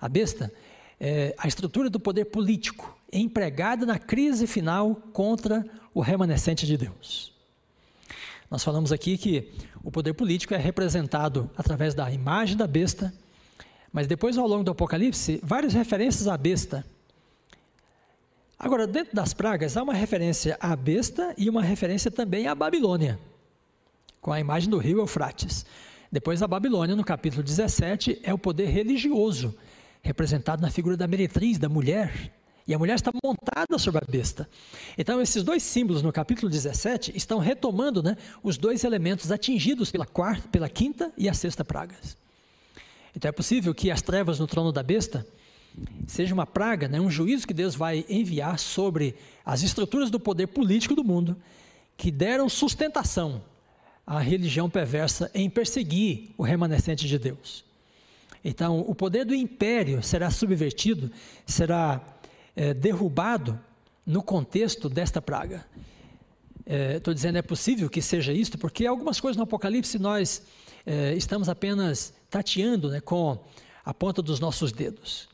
A 0.00 0.08
besta 0.08 0.52
é 1.00 1.34
a 1.38 1.46
estrutura 1.46 1.88
do 1.88 2.00
poder 2.00 2.26
político, 2.26 2.96
empregada 3.12 3.86
na 3.86 3.98
crise 3.98 4.46
final 4.46 4.94
contra 5.12 5.64
o 5.94 6.00
remanescente 6.00 6.66
de 6.66 6.76
Deus. 6.76 7.32
Nós 8.50 8.64
falamos 8.64 8.92
aqui 8.92 9.16
que 9.18 9.52
o 9.82 9.90
poder 9.90 10.14
político 10.14 10.54
é 10.54 10.56
representado 10.56 11.50
através 11.56 11.94
da 11.94 12.10
imagem 12.10 12.56
da 12.56 12.66
besta, 12.66 13.12
mas 13.92 14.06
depois, 14.06 14.36
ao 14.36 14.46
longo 14.46 14.64
do 14.64 14.70
Apocalipse, 14.70 15.40
várias 15.42 15.72
referências 15.72 16.28
à 16.28 16.36
besta 16.36 16.84
Agora, 18.58 18.88
dentro 18.88 19.14
das 19.14 19.32
pragas, 19.32 19.76
há 19.76 19.82
uma 19.84 19.94
referência 19.94 20.56
à 20.58 20.74
besta 20.74 21.32
e 21.38 21.48
uma 21.48 21.62
referência 21.62 22.10
também 22.10 22.48
à 22.48 22.56
Babilônia, 22.56 23.16
com 24.20 24.32
a 24.32 24.40
imagem 24.40 24.68
do 24.68 24.78
rio 24.78 24.98
Eufrates. 24.98 25.64
Depois, 26.10 26.42
a 26.42 26.48
Babilônia, 26.48 26.96
no 26.96 27.04
capítulo 27.04 27.44
17, 27.44 28.18
é 28.20 28.34
o 28.34 28.38
poder 28.38 28.66
religioso, 28.66 29.54
representado 30.02 30.62
na 30.62 30.70
figura 30.70 30.96
da 30.96 31.06
meretriz, 31.06 31.58
da 31.58 31.68
mulher. 31.68 32.32
E 32.66 32.74
a 32.74 32.78
mulher 32.78 32.96
está 32.96 33.10
montada 33.24 33.78
sobre 33.78 34.04
a 34.04 34.10
besta. 34.10 34.48
Então, 34.96 35.22
esses 35.22 35.42
dois 35.42 35.62
símbolos 35.62 36.02
no 36.02 36.12
capítulo 36.12 36.50
17 36.50 37.16
estão 37.16 37.38
retomando 37.38 38.02
né, 38.02 38.16
os 38.42 38.58
dois 38.58 38.84
elementos 38.84 39.32
atingidos 39.32 39.90
pela, 39.90 40.04
quarta, 40.04 40.46
pela 40.48 40.68
quinta 40.68 41.10
e 41.16 41.28
a 41.28 41.34
sexta 41.34 41.64
pragas. 41.64 42.16
Então, 43.16 43.28
é 43.28 43.32
possível 43.32 43.74
que 43.74 43.90
as 43.90 44.02
trevas 44.02 44.38
no 44.38 44.46
trono 44.46 44.70
da 44.70 44.82
besta 44.82 45.26
seja 46.06 46.34
uma 46.34 46.46
praga, 46.46 46.88
né, 46.88 47.00
um 47.00 47.10
juízo 47.10 47.46
que 47.46 47.54
Deus 47.54 47.74
vai 47.74 48.04
enviar 48.08 48.58
sobre 48.58 49.14
as 49.44 49.62
estruturas 49.62 50.10
do 50.10 50.20
poder 50.20 50.48
político 50.48 50.94
do 50.94 51.04
mundo 51.04 51.36
que 51.96 52.10
deram 52.10 52.48
sustentação 52.48 53.42
à 54.06 54.20
religião 54.20 54.70
perversa 54.70 55.30
em 55.34 55.50
perseguir 55.50 56.30
o 56.38 56.42
remanescente 56.42 57.06
de 57.06 57.18
Deus. 57.18 57.67
Então, 58.44 58.80
o 58.80 58.94
poder 58.94 59.24
do 59.24 59.34
império 59.34 60.02
será 60.02 60.30
subvertido, 60.30 61.10
será 61.46 62.00
é, 62.54 62.72
derrubado 62.72 63.58
no 64.06 64.22
contexto 64.22 64.88
desta 64.88 65.20
praga. 65.20 65.64
Estou 66.96 67.12
é, 67.12 67.14
dizendo 67.14 67.38
é 67.38 67.42
possível 67.42 67.88
que 67.88 68.02
seja 68.02 68.32
isto, 68.32 68.58
porque 68.58 68.86
algumas 68.86 69.20
coisas 69.20 69.36
no 69.36 69.44
Apocalipse 69.44 69.98
nós 69.98 70.42
é, 70.84 71.14
estamos 71.14 71.48
apenas 71.48 72.12
tateando 72.30 72.90
né, 72.90 73.00
com 73.00 73.38
a 73.84 73.94
ponta 73.94 74.20
dos 74.20 74.38
nossos 74.38 74.70
dedos. 74.70 75.28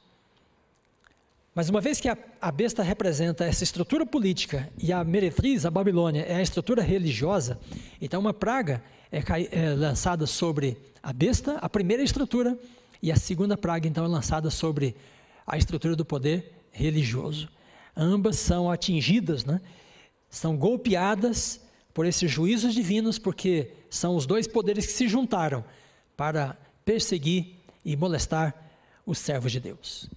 Mas 1.55 1.69
uma 1.69 1.81
vez 1.81 2.01
que 2.01 2.09
a, 2.09 2.19
a, 2.41 2.51
besta 2.51 2.83
representa 2.83 3.45
essa 3.45 3.63
estrutura 3.63 4.05
política 4.05 4.69
e 4.77 4.93
a 4.93 5.05
meretriz, 5.05 5.65
a 5.65 5.71
Babilônia, 5.71 6.23
é 6.23 6.37
a 6.37 6.43
estrutura 6.43 6.83
religiosa, 6.83 7.59
então 8.01 8.21
uma 8.21 8.35
praga 8.35 8.83
é, 9.13 9.23
é, 9.53 9.71
lançada 9.71 10.27
sobre 10.27 10.77
a 11.01 11.13
besta, 11.13 11.59
a 11.59 11.69
primeira 11.69 12.03
estrutura, 12.03 12.59
e 13.05 13.13
a 13.13 13.17
segunda 13.17 13.55
praga 13.55 13.87
então 13.87 14.03
é 14.03 14.09
lançada 14.09 14.49
sobre 14.49 14.97
a 15.47 15.59
estrutura 15.59 15.95
do 15.95 16.07
poder 16.07 16.55
religioso. 16.73 17.51
Ambas 17.95 18.39
são 18.39 18.71
atingidas, 18.71 19.45
né? 19.45 19.61
são 20.31 20.57
golpeadas 20.57 21.61
por 21.93 22.07
esses 22.07 22.31
juízos 22.31 22.73
divinos, 22.73 23.19
porque 23.19 23.73
são 23.91 24.17
os 24.17 24.25
dois 24.25 24.49
poderes 24.49 24.87
que 24.87 24.93
se 24.93 25.07
juntaram 25.07 25.63
para 26.17 26.57
perseguir 26.83 27.57
e 27.85 27.95
molestar 27.95 28.55
os 29.05 29.19
servos 29.19 29.53
de 29.53 29.61
Deus. 29.61 30.09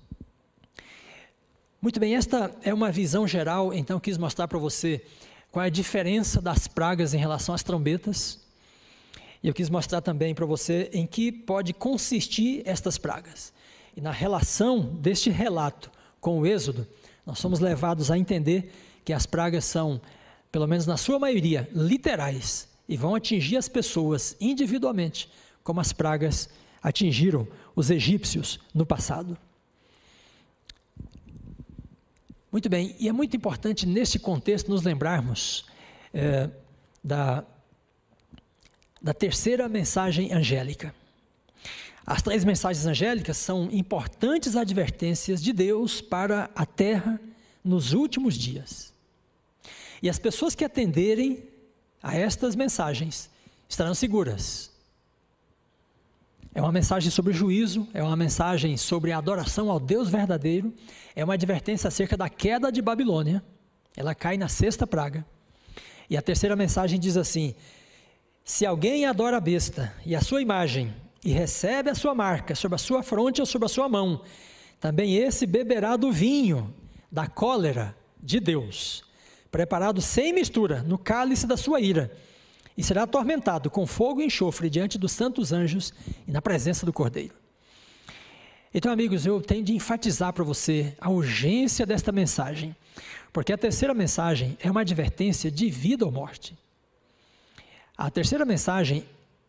Muito 1.82 2.00
bem, 2.00 2.16
esta 2.16 2.56
é 2.64 2.74
uma 2.74 2.90
visão 2.90 3.28
geral, 3.28 3.74
então 3.74 4.00
quis 4.00 4.18
mostrar 4.18 4.48
para 4.48 4.58
você 4.58 5.06
qual 5.52 5.62
é 5.62 5.68
a 5.68 5.70
diferença 5.70 6.42
das 6.42 6.70
pragas 6.70 7.14
em 7.14 7.18
relação 7.18 7.54
às 7.54 7.64
trombetas. 7.64 8.47
E 9.44 9.48
eu 9.48 9.54
quis 9.54 9.70
mostrar 9.70 10.02
também 10.02 10.34
para 10.34 10.46
você 10.46 10.90
em 10.94 11.06
que 11.06 11.32
pode 11.32 11.74
consistir 11.74 12.62
estas 12.66 12.98
pragas. 12.98 13.54
E 13.96 14.02
na 14.02 14.12
relação 14.12 14.82
deste 14.82 15.30
relato 15.30 15.92
com 16.20 16.40
o 16.40 16.46
Êxodo, 16.46 16.88
nós 17.26 17.40
somos 17.40 17.60
levados 17.60 18.10
a 18.10 18.18
entender 18.18 18.72
que 19.04 19.14
as 19.14 19.26
pragas 19.26 19.66
são, 19.66 20.02
pelo 20.52 20.68
menos 20.68 20.86
na 20.86 20.98
sua 20.98 21.20
maioria, 21.20 21.70
literais 21.74 22.68
e 22.88 22.96
vão 22.96 23.16
atingir 23.16 23.58
as 23.58 23.68
pessoas 23.68 24.36
individualmente, 24.40 25.30
como 25.64 25.80
as 25.80 25.92
pragas 25.92 26.50
atingiram 26.82 27.48
os 27.76 27.90
egípcios 27.90 28.60
no 28.74 28.86
passado. 28.86 29.38
Muito 32.52 32.70
bem, 32.70 32.96
e 33.00 33.10
é 33.10 33.12
muito 33.12 33.36
importante 33.36 33.86
nesse 33.86 34.18
contexto 34.18 34.70
nos 34.70 34.84
lembrarmos 34.84 35.66
é, 36.14 36.50
da, 37.04 37.44
da 39.02 39.14
terceira 39.14 39.68
mensagem 39.68 40.34
angélica. 40.34 40.94
As 42.06 42.22
três 42.22 42.46
mensagens 42.46 42.86
angélicas 42.86 43.38
são 43.38 43.70
importantes 43.72 44.56
advertências 44.56 45.42
de 45.42 45.52
Deus 45.52 46.00
para 46.00 46.50
a 46.56 46.66
terra 46.66 47.20
nos 47.64 47.92
últimos 47.92 48.38
dias. 48.38 48.94
E 50.02 50.10
as 50.10 50.18
pessoas 50.18 50.56
que 50.56 50.64
atenderem 50.64 51.44
a 52.02 52.16
estas 52.16 52.56
mensagens 52.56 53.30
estarão 53.68 53.94
seguras. 53.94 54.72
É 56.56 56.62
uma 56.62 56.72
mensagem 56.72 57.12
sobre 57.12 57.34
juízo, 57.34 57.88
é 57.94 58.02
uma 58.02 58.16
mensagem 58.16 58.78
sobre 58.78 59.12
a 59.12 59.18
adoração 59.18 59.70
ao 59.70 59.80
Deus 59.80 60.10
verdadeiro, 60.10 60.74
é 61.16 61.24
uma 61.24 61.34
advertência 61.34 61.88
acerca 61.88 62.16
da 62.16 62.30
queda 62.30 62.72
de 62.72 62.82
Babilônia. 62.82 63.44
Ela 63.96 64.16
cai 64.16 64.38
na 64.38 64.48
sexta 64.48 64.88
praga. 64.88 65.26
E 66.10 66.16
a 66.16 66.22
terceira 66.22 66.56
mensagem 66.56 67.00
diz 67.00 67.18
assim: 67.18 67.54
Se 68.48 68.66
alguém 68.66 69.06
adora 69.06 69.36
a 69.36 69.42
besta 69.42 69.94
e 70.06 70.16
a 70.16 70.22
sua 70.22 70.42
imagem 70.42 70.96
e 71.22 71.34
recebe 71.34 71.90
a 71.90 71.96
sua 71.96 72.16
marca 72.16 72.56
sobre 72.56 72.76
a 72.76 72.78
sua 72.78 73.04
fronte 73.04 73.42
ou 73.42 73.46
sobre 73.46 73.66
a 73.66 73.70
sua 73.70 73.90
mão, 73.90 74.22
também 74.80 75.18
esse 75.18 75.46
beberá 75.46 75.98
do 75.98 76.14
vinho 76.14 76.74
da 77.12 77.28
cólera 77.28 77.94
de 78.24 78.40
Deus, 78.40 79.04
preparado 79.52 80.02
sem 80.02 80.32
mistura 80.32 80.82
no 80.82 80.98
cálice 80.98 81.46
da 81.46 81.58
sua 81.58 81.82
ira, 81.82 82.10
e 82.78 82.82
será 82.82 83.04
atormentado 83.04 83.70
com 83.70 83.86
fogo 83.86 84.22
e 84.22 84.26
enxofre 84.26 84.70
diante 84.70 84.98
dos 84.98 85.12
santos 85.12 85.52
anjos 85.52 85.94
e 86.26 86.32
na 86.32 86.42
presença 86.42 86.86
do 86.86 86.94
Cordeiro. 86.94 87.36
Então, 88.74 88.94
amigos, 88.94 89.26
eu 89.26 89.42
tenho 89.42 89.64
de 89.64 89.74
enfatizar 89.74 90.32
para 90.32 90.46
você 90.46 90.96
a 91.02 91.10
urgência 91.10 91.86
desta 91.86 92.14
mensagem, 92.14 92.74
porque 93.34 93.52
a 93.52 93.58
terceira 93.58 93.94
mensagem 93.94 94.58
é 94.62 94.72
uma 94.72 94.82
advertência 94.82 95.52
de 95.52 95.70
vida 95.70 96.06
ou 96.06 96.12
morte. 96.14 96.58
A 97.98 98.12
terceira 98.12 98.46
mensagem 98.46 99.04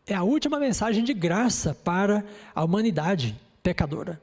é 0.07 0.15
a 0.15 0.23
última 0.23 0.59
mensagem 0.59 1.03
de 1.03 1.13
graça 1.13 1.75
para 1.83 2.25
a 2.55 2.63
humanidade 2.63 3.39
pecadora. 3.61 4.19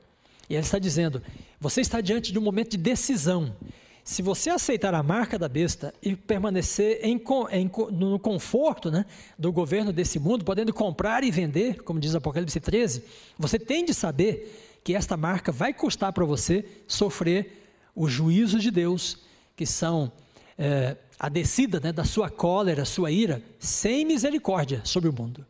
E 0.50 0.54
ele 0.54 0.62
está 0.62 0.80
dizendo: 0.80 1.22
você 1.60 1.80
está 1.80 2.00
diante 2.00 2.32
de 2.32 2.38
um 2.38 2.42
momento 2.42 2.72
de 2.72 2.76
decisão. 2.76 3.54
Se 4.02 4.22
você 4.22 4.50
aceitar 4.50 4.94
a 4.94 5.02
marca 5.02 5.38
da 5.38 5.48
besta 5.48 5.92
e 6.02 6.14
permanecer 6.14 7.00
em, 7.02 7.20
em, 7.50 7.70
no 7.92 8.18
conforto 8.18 8.90
né, 8.90 9.04
do 9.36 9.52
governo 9.52 9.92
desse 9.92 10.18
mundo, 10.18 10.44
podendo 10.44 10.72
comprar 10.72 11.24
e 11.24 11.30
vender, 11.30 11.82
como 11.82 11.98
diz 11.98 12.14
Apocalipse 12.14 12.60
13, 12.60 13.02
você 13.36 13.58
tem 13.58 13.84
de 13.84 13.92
saber 13.92 14.80
que 14.84 14.94
esta 14.94 15.16
marca 15.16 15.50
vai 15.50 15.74
custar 15.74 16.12
para 16.12 16.24
você 16.24 16.64
sofrer 16.86 17.68
os 17.96 18.12
juízos 18.12 18.62
de 18.62 18.70
Deus, 18.70 19.18
que 19.56 19.66
são 19.66 20.12
é, 20.58 20.96
a 21.18 21.28
descida 21.28 21.80
né, 21.80 21.92
da 21.92 22.04
sua 22.04 22.30
cólera, 22.30 22.84
sua 22.84 23.10
ira, 23.10 23.42
sem 23.58 24.04
misericórdia 24.04 24.80
sobre 24.84 25.08
o 25.08 25.12
mundo. 25.12 25.44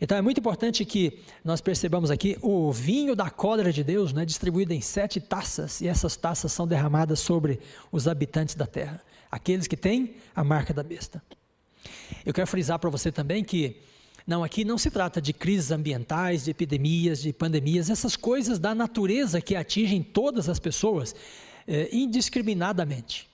Então 0.00 0.16
é 0.16 0.22
muito 0.22 0.38
importante 0.38 0.84
que 0.84 1.18
nós 1.44 1.60
percebamos 1.60 2.10
aqui 2.10 2.38
o 2.40 2.72
vinho 2.72 3.14
da 3.14 3.28
cólera 3.28 3.70
de 3.70 3.84
Deus, 3.84 4.14
né, 4.14 4.24
distribuído 4.24 4.72
em 4.72 4.80
sete 4.80 5.20
taças, 5.20 5.80
e 5.82 5.88
essas 5.88 6.16
taças 6.16 6.52
são 6.52 6.66
derramadas 6.66 7.20
sobre 7.20 7.60
os 7.92 8.08
habitantes 8.08 8.54
da 8.54 8.66
terra, 8.66 9.02
aqueles 9.30 9.66
que 9.66 9.76
têm 9.76 10.14
a 10.34 10.42
marca 10.42 10.72
da 10.72 10.82
besta. 10.82 11.22
Eu 12.24 12.32
quero 12.32 12.46
frisar 12.46 12.78
para 12.78 12.88
você 12.88 13.12
também 13.12 13.44
que 13.44 13.76
não, 14.26 14.42
aqui 14.42 14.64
não 14.64 14.78
se 14.78 14.90
trata 14.90 15.20
de 15.20 15.32
crises 15.32 15.70
ambientais, 15.70 16.44
de 16.44 16.50
epidemias, 16.50 17.20
de 17.20 17.32
pandemias, 17.32 17.90
essas 17.90 18.16
coisas 18.16 18.58
da 18.58 18.74
natureza 18.74 19.40
que 19.40 19.54
atingem 19.54 20.02
todas 20.02 20.48
as 20.48 20.58
pessoas 20.58 21.14
eh, 21.66 21.88
indiscriminadamente. 21.92 23.28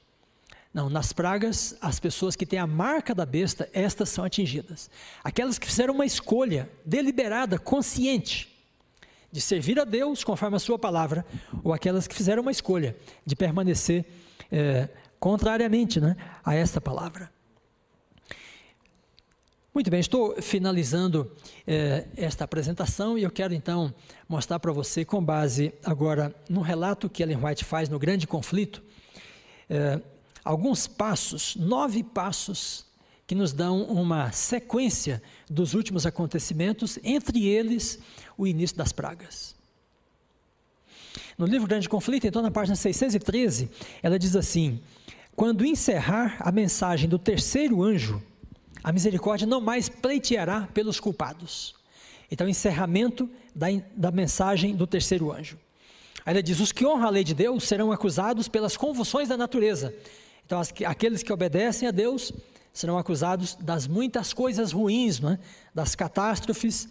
Não, 0.72 0.91
nas 0.91 1.12
pragas, 1.12 1.74
as 1.81 1.99
pessoas 1.99 2.37
que 2.37 2.45
têm 2.45 2.59
a 2.59 2.66
marca 2.66 3.14
da 3.14 3.24
besta, 3.24 3.68
estas 3.72 4.11
são 4.11 4.24
atingidas. 4.24 4.91
Aquelas 5.24 5.59
que 5.59 5.66
fizeram 5.66 5.95
uma 5.95 6.05
escolha 6.05 6.68
deliberada, 6.85 7.59
consciente, 7.59 8.55
de 9.33 9.41
servir 9.41 9.81
a 9.81 9.85
Deus 9.85 10.22
conforme 10.22 10.57
a 10.57 10.61
sua 10.61 10.79
palavra, 10.79 11.24
ou 11.64 11.72
aquelas 11.72 12.07
que 12.07 12.14
fizeram 12.14 12.43
uma 12.43 12.51
escolha 12.51 12.97
de 13.24 13.35
permanecer 13.35 14.05
é, 14.53 14.89
contrariamente 15.18 16.01
né, 16.01 16.16
a 16.45 16.55
esta 16.55 16.81
palavra. 16.81 17.31
Muito 19.77 19.91
bem, 19.91 20.01
estou 20.01 20.41
finalizando 20.41 21.31
é, 21.66 22.07
esta 22.16 22.45
apresentação 22.45 23.18
e 23.18 23.24
eu 23.24 23.31
quero 23.31 23.53
então 23.53 23.93
mostrar 24.27 24.59
para 24.59 24.72
você, 24.72 25.05
com 25.05 25.22
base 25.22 25.70
agora 25.85 26.35
no 26.49 26.62
relato 26.62 27.11
que 27.11 27.22
Ellen 27.22 27.45
White 27.45 27.62
faz 27.62 27.91
no 27.91 27.99
Grande 27.99 28.27
Conflito, 28.27 28.83
é, 29.68 30.01
alguns 30.43 30.87
passos, 30.87 31.57
nove 31.57 32.03
passos, 32.03 32.87
que 33.27 33.35
nos 33.35 33.53
dão 33.53 33.83
uma 33.83 34.33
sequência 34.33 35.22
dos 35.47 35.74
últimos 35.74 36.07
acontecimentos, 36.07 36.99
entre 37.05 37.47
eles 37.47 37.99
o 38.39 38.47
início 38.47 38.79
das 38.79 38.93
pragas. 38.93 39.55
No 41.37 41.45
livro 41.45 41.68
Grande 41.68 41.87
Conflito, 41.87 42.27
então, 42.27 42.41
na 42.41 42.51
página 42.51 42.77
613, 42.77 43.68
ela 44.03 44.18
diz 44.18 44.37
assim: 44.37 44.81
Quando 45.35 45.66
encerrar 45.66 46.39
a 46.41 46.51
mensagem 46.51 47.11
do 47.11 47.18
terceiro 47.18 47.83
anjo, 47.83 48.22
a 48.87 48.93
misericórdia 48.93 49.47
não 49.47 49.61
mais 49.61 49.91
pleiteará 49.91 50.62
pelos 50.72 50.99
culpados. 50.99 51.74
Então, 52.30 52.49
encerramento 52.49 53.28
da, 53.55 53.66
da 53.95 54.11
mensagem 54.11 54.74
do 54.74 54.87
terceiro 54.87 55.30
anjo. 55.30 55.59
Aí 56.24 56.32
ela 56.32 56.43
diz: 56.43 56.59
Os 56.59 56.72
que 56.72 56.87
honram 56.87 57.07
a 57.07 57.11
lei 57.11 57.22
de 57.22 57.34
Deus 57.34 57.64
serão 57.64 57.93
acusados 57.93 58.49
pelas 58.49 58.78
convulsões 58.78 59.28
da 59.28 59.37
natureza 59.37 59.93
então, 60.47 60.61
as, 60.61 60.72
aqueles 60.87 61.24
que 61.24 61.32
obedecem 61.32 61.89
a 61.89 61.91
Deus 61.91 62.32
serão 62.72 62.97
acusados 62.97 63.57
das 63.57 63.89
muitas 63.89 64.32
coisas 64.32 64.70
ruins, 64.70 65.20
é? 65.22 65.39
das 65.74 65.97
catástrofes, 65.97 66.89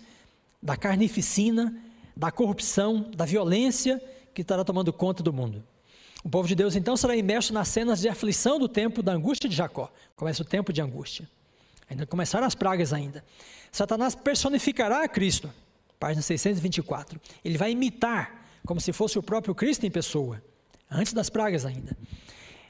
da 0.61 0.75
carnificina, 0.75 1.73
da 2.15 2.31
corrupção, 2.31 3.09
da 3.15 3.23
violência 3.23 4.01
que 4.33 4.41
estará 4.41 4.65
tomando 4.65 4.91
conta 4.91 5.23
do 5.23 5.31
mundo. 5.31 5.63
O 6.21 6.29
povo 6.29 6.47
de 6.47 6.55
Deus 6.55 6.75
então 6.75 6.97
será 6.97 7.15
imerso 7.15 7.53
nas 7.53 7.69
cenas 7.69 8.01
de 8.01 8.09
aflição 8.09 8.59
do 8.59 8.67
tempo 8.67 9.01
da 9.01 9.13
angústia 9.13 9.49
de 9.49 9.55
Jacó. 9.55 9.89
Começa 10.17 10.41
o 10.41 10.45
tempo 10.45 10.73
de 10.73 10.81
angústia. 10.81 11.29
Ainda 11.89 12.05
começaram 12.05 12.45
as 12.45 12.55
pragas 12.55 12.93
ainda. 12.93 13.23
Satanás 13.71 14.15
personificará 14.15 15.07
Cristo. 15.07 15.51
Página 15.99 16.21
624. 16.21 17.19
Ele 17.43 17.57
vai 17.57 17.71
imitar 17.71 18.45
como 18.65 18.81
se 18.81 18.91
fosse 18.91 19.17
o 19.17 19.23
próprio 19.23 19.53
Cristo 19.55 19.85
em 19.85 19.91
pessoa, 19.91 20.41
antes 20.89 21.13
das 21.13 21.29
pragas 21.29 21.65
ainda. 21.65 21.95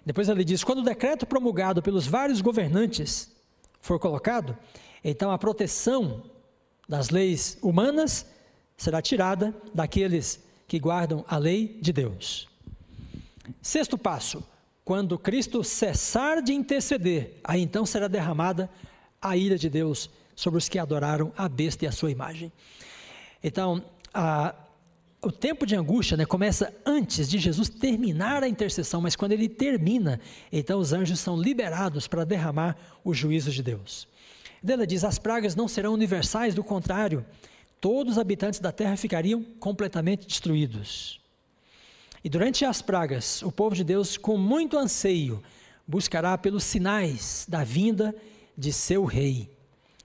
Depois 0.05 0.29
ele 0.29 0.43
diz: 0.43 0.63
quando 0.63 0.79
o 0.79 0.83
decreto 0.83 1.25
promulgado 1.25 1.81
pelos 1.81 2.05
vários 2.05 2.41
governantes 2.41 3.31
for 3.81 3.99
colocado, 3.99 4.57
então 5.03 5.31
a 5.31 5.37
proteção 5.37 6.23
das 6.87 7.09
leis 7.09 7.57
humanas 7.61 8.25
será 8.77 9.01
tirada 9.01 9.53
daqueles 9.73 10.39
que 10.67 10.79
guardam 10.79 11.25
a 11.27 11.37
lei 11.37 11.79
de 11.81 11.91
Deus. 11.91 12.47
Sexto 13.61 13.97
passo: 13.97 14.43
quando 14.83 15.17
Cristo 15.17 15.63
cessar 15.63 16.41
de 16.41 16.53
interceder, 16.53 17.39
aí 17.43 17.61
então 17.61 17.85
será 17.85 18.07
derramada 18.07 18.69
a 19.25 19.35
ira 19.35 19.57
de 19.57 19.69
Deus 19.69 20.09
sobre 20.35 20.59
os 20.59 20.69
que 20.69 20.77
adoraram 20.77 21.31
a 21.35 21.49
besta 21.49 21.83
e 21.85 21.87
a 21.87 21.91
sua 21.91 22.11
imagem. 22.11 22.51
Então, 23.43 23.83
a, 24.13 24.53
o 25.19 25.31
tempo 25.31 25.65
de 25.65 25.75
angústia 25.75 26.15
né, 26.15 26.25
começa 26.25 26.71
antes 26.85 27.27
de 27.27 27.39
Jesus 27.39 27.67
terminar 27.67 28.43
a 28.43 28.47
intercessão, 28.47 29.01
mas 29.01 29.15
quando 29.15 29.31
ele 29.31 29.49
termina, 29.49 30.19
então 30.51 30.79
os 30.79 30.93
anjos 30.93 31.19
são 31.19 31.35
liberados 31.41 32.07
para 32.07 32.23
derramar 32.23 32.77
os 33.03 33.17
juízos 33.17 33.55
de 33.55 33.63
Deus. 33.63 34.07
Ela 34.67 34.85
diz: 34.85 35.03
as 35.03 35.17
pragas 35.17 35.55
não 35.55 35.67
serão 35.67 35.93
universais, 35.93 36.53
do 36.53 36.63
contrário, 36.63 37.25
todos 37.81 38.13
os 38.13 38.19
habitantes 38.19 38.59
da 38.59 38.71
terra 38.71 38.95
ficariam 38.95 39.43
completamente 39.59 40.27
destruídos. 40.27 41.19
E 42.23 42.29
durante 42.29 42.65
as 42.65 42.81
pragas, 42.81 43.41
o 43.43 43.51
povo 43.51 43.75
de 43.75 43.83
Deus, 43.83 44.17
com 44.17 44.37
muito 44.37 44.77
anseio, 44.77 45.43
buscará 45.87 46.37
pelos 46.37 46.63
sinais 46.63 47.45
da 47.47 47.63
vinda 47.63 48.09
de 48.09 48.34
seu 48.71 49.05
rei. 49.05 49.49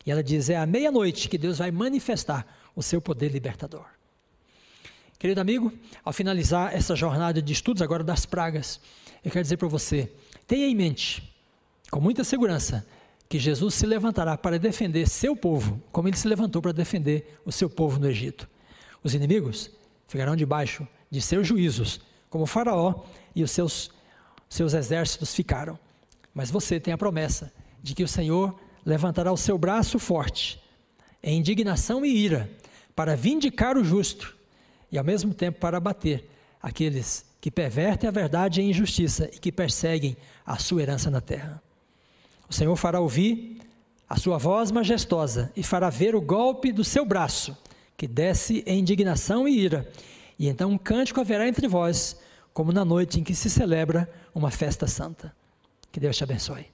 E 0.04 0.10
ela 0.10 0.22
diz: 0.22 0.50
é 0.50 0.56
à 0.56 0.66
meia-noite 0.66 1.28
que 1.28 1.38
Deus 1.38 1.58
vai 1.58 1.70
manifestar 1.70 2.46
o 2.74 2.82
seu 2.82 3.00
poder 3.00 3.30
libertador. 3.30 3.84
Querido 5.18 5.40
amigo, 5.40 5.72
ao 6.04 6.12
finalizar 6.12 6.74
essa 6.74 6.96
jornada 6.96 7.42
de 7.42 7.52
estudos 7.52 7.82
agora 7.82 8.02
das 8.02 8.24
pragas, 8.24 8.80
eu 9.24 9.30
quero 9.30 9.42
dizer 9.42 9.56
para 9.56 9.68
você: 9.68 10.10
tenha 10.46 10.66
em 10.66 10.74
mente, 10.74 11.32
com 11.90 12.00
muita 12.00 12.24
segurança, 12.24 12.86
que 13.28 13.38
Jesus 13.38 13.74
se 13.74 13.86
levantará 13.86 14.36
para 14.36 14.58
defender 14.58 15.08
seu 15.08 15.36
povo, 15.36 15.80
como 15.92 16.08
ele 16.08 16.16
se 16.16 16.26
levantou 16.26 16.60
para 16.60 16.72
defender 16.72 17.38
o 17.44 17.52
seu 17.52 17.70
povo 17.70 17.98
no 17.98 18.08
Egito. 18.08 18.48
Os 19.04 19.14
inimigos 19.14 19.70
ficarão 20.08 20.34
debaixo 20.34 20.86
de 21.10 21.20
seus 21.20 21.46
juízos, 21.46 22.00
como 22.28 22.46
Faraó 22.46 23.04
e 23.34 23.42
os 23.42 23.50
seus, 23.50 23.90
seus 24.48 24.74
exércitos 24.74 25.34
ficaram. 25.34 25.78
Mas 26.34 26.50
você 26.50 26.80
tem 26.80 26.92
a 26.92 26.98
promessa 26.98 27.52
de 27.82 27.94
que 27.94 28.04
o 28.04 28.08
Senhor 28.08 28.58
levantará 28.84 29.32
o 29.32 29.36
seu 29.36 29.58
braço 29.58 29.98
forte, 29.98 30.60
em 31.22 31.38
indignação 31.38 32.04
e 32.04 32.08
ira, 32.08 32.50
para 32.94 33.16
vindicar 33.16 33.76
o 33.76 33.84
justo 33.84 34.36
e 34.90 34.98
ao 34.98 35.04
mesmo 35.04 35.32
tempo 35.32 35.60
para 35.60 35.78
abater 35.78 36.28
aqueles 36.62 37.24
que 37.40 37.50
pervertem 37.50 38.08
a 38.08 38.12
verdade 38.12 38.60
em 38.60 38.70
injustiça 38.70 39.30
e 39.32 39.38
que 39.38 39.50
perseguem 39.50 40.16
a 40.44 40.58
sua 40.58 40.82
herança 40.82 41.10
na 41.10 41.20
terra. 41.20 41.62
O 42.48 42.52
Senhor 42.52 42.74
fará 42.76 43.00
ouvir 43.00 43.60
a 44.08 44.16
sua 44.16 44.36
voz 44.36 44.70
majestosa 44.70 45.52
e 45.56 45.62
fará 45.62 45.88
ver 45.88 46.14
o 46.14 46.20
golpe 46.20 46.72
do 46.72 46.84
seu 46.84 47.04
braço, 47.04 47.56
que 47.96 48.08
desce 48.08 48.64
em 48.66 48.80
indignação 48.80 49.46
e 49.46 49.58
ira, 49.58 49.90
e 50.38 50.48
então 50.48 50.70
um 50.70 50.78
cântico 50.78 51.20
haverá 51.20 51.46
entre 51.46 51.68
vós, 51.68 52.16
como 52.52 52.72
na 52.72 52.84
noite 52.84 53.20
em 53.20 53.24
que 53.24 53.34
se 53.34 53.48
celebra 53.48 54.10
uma 54.34 54.50
festa 54.50 54.86
santa. 54.86 55.34
Que 55.92 56.00
Deus 56.00 56.16
te 56.16 56.24
abençoe. 56.24 56.66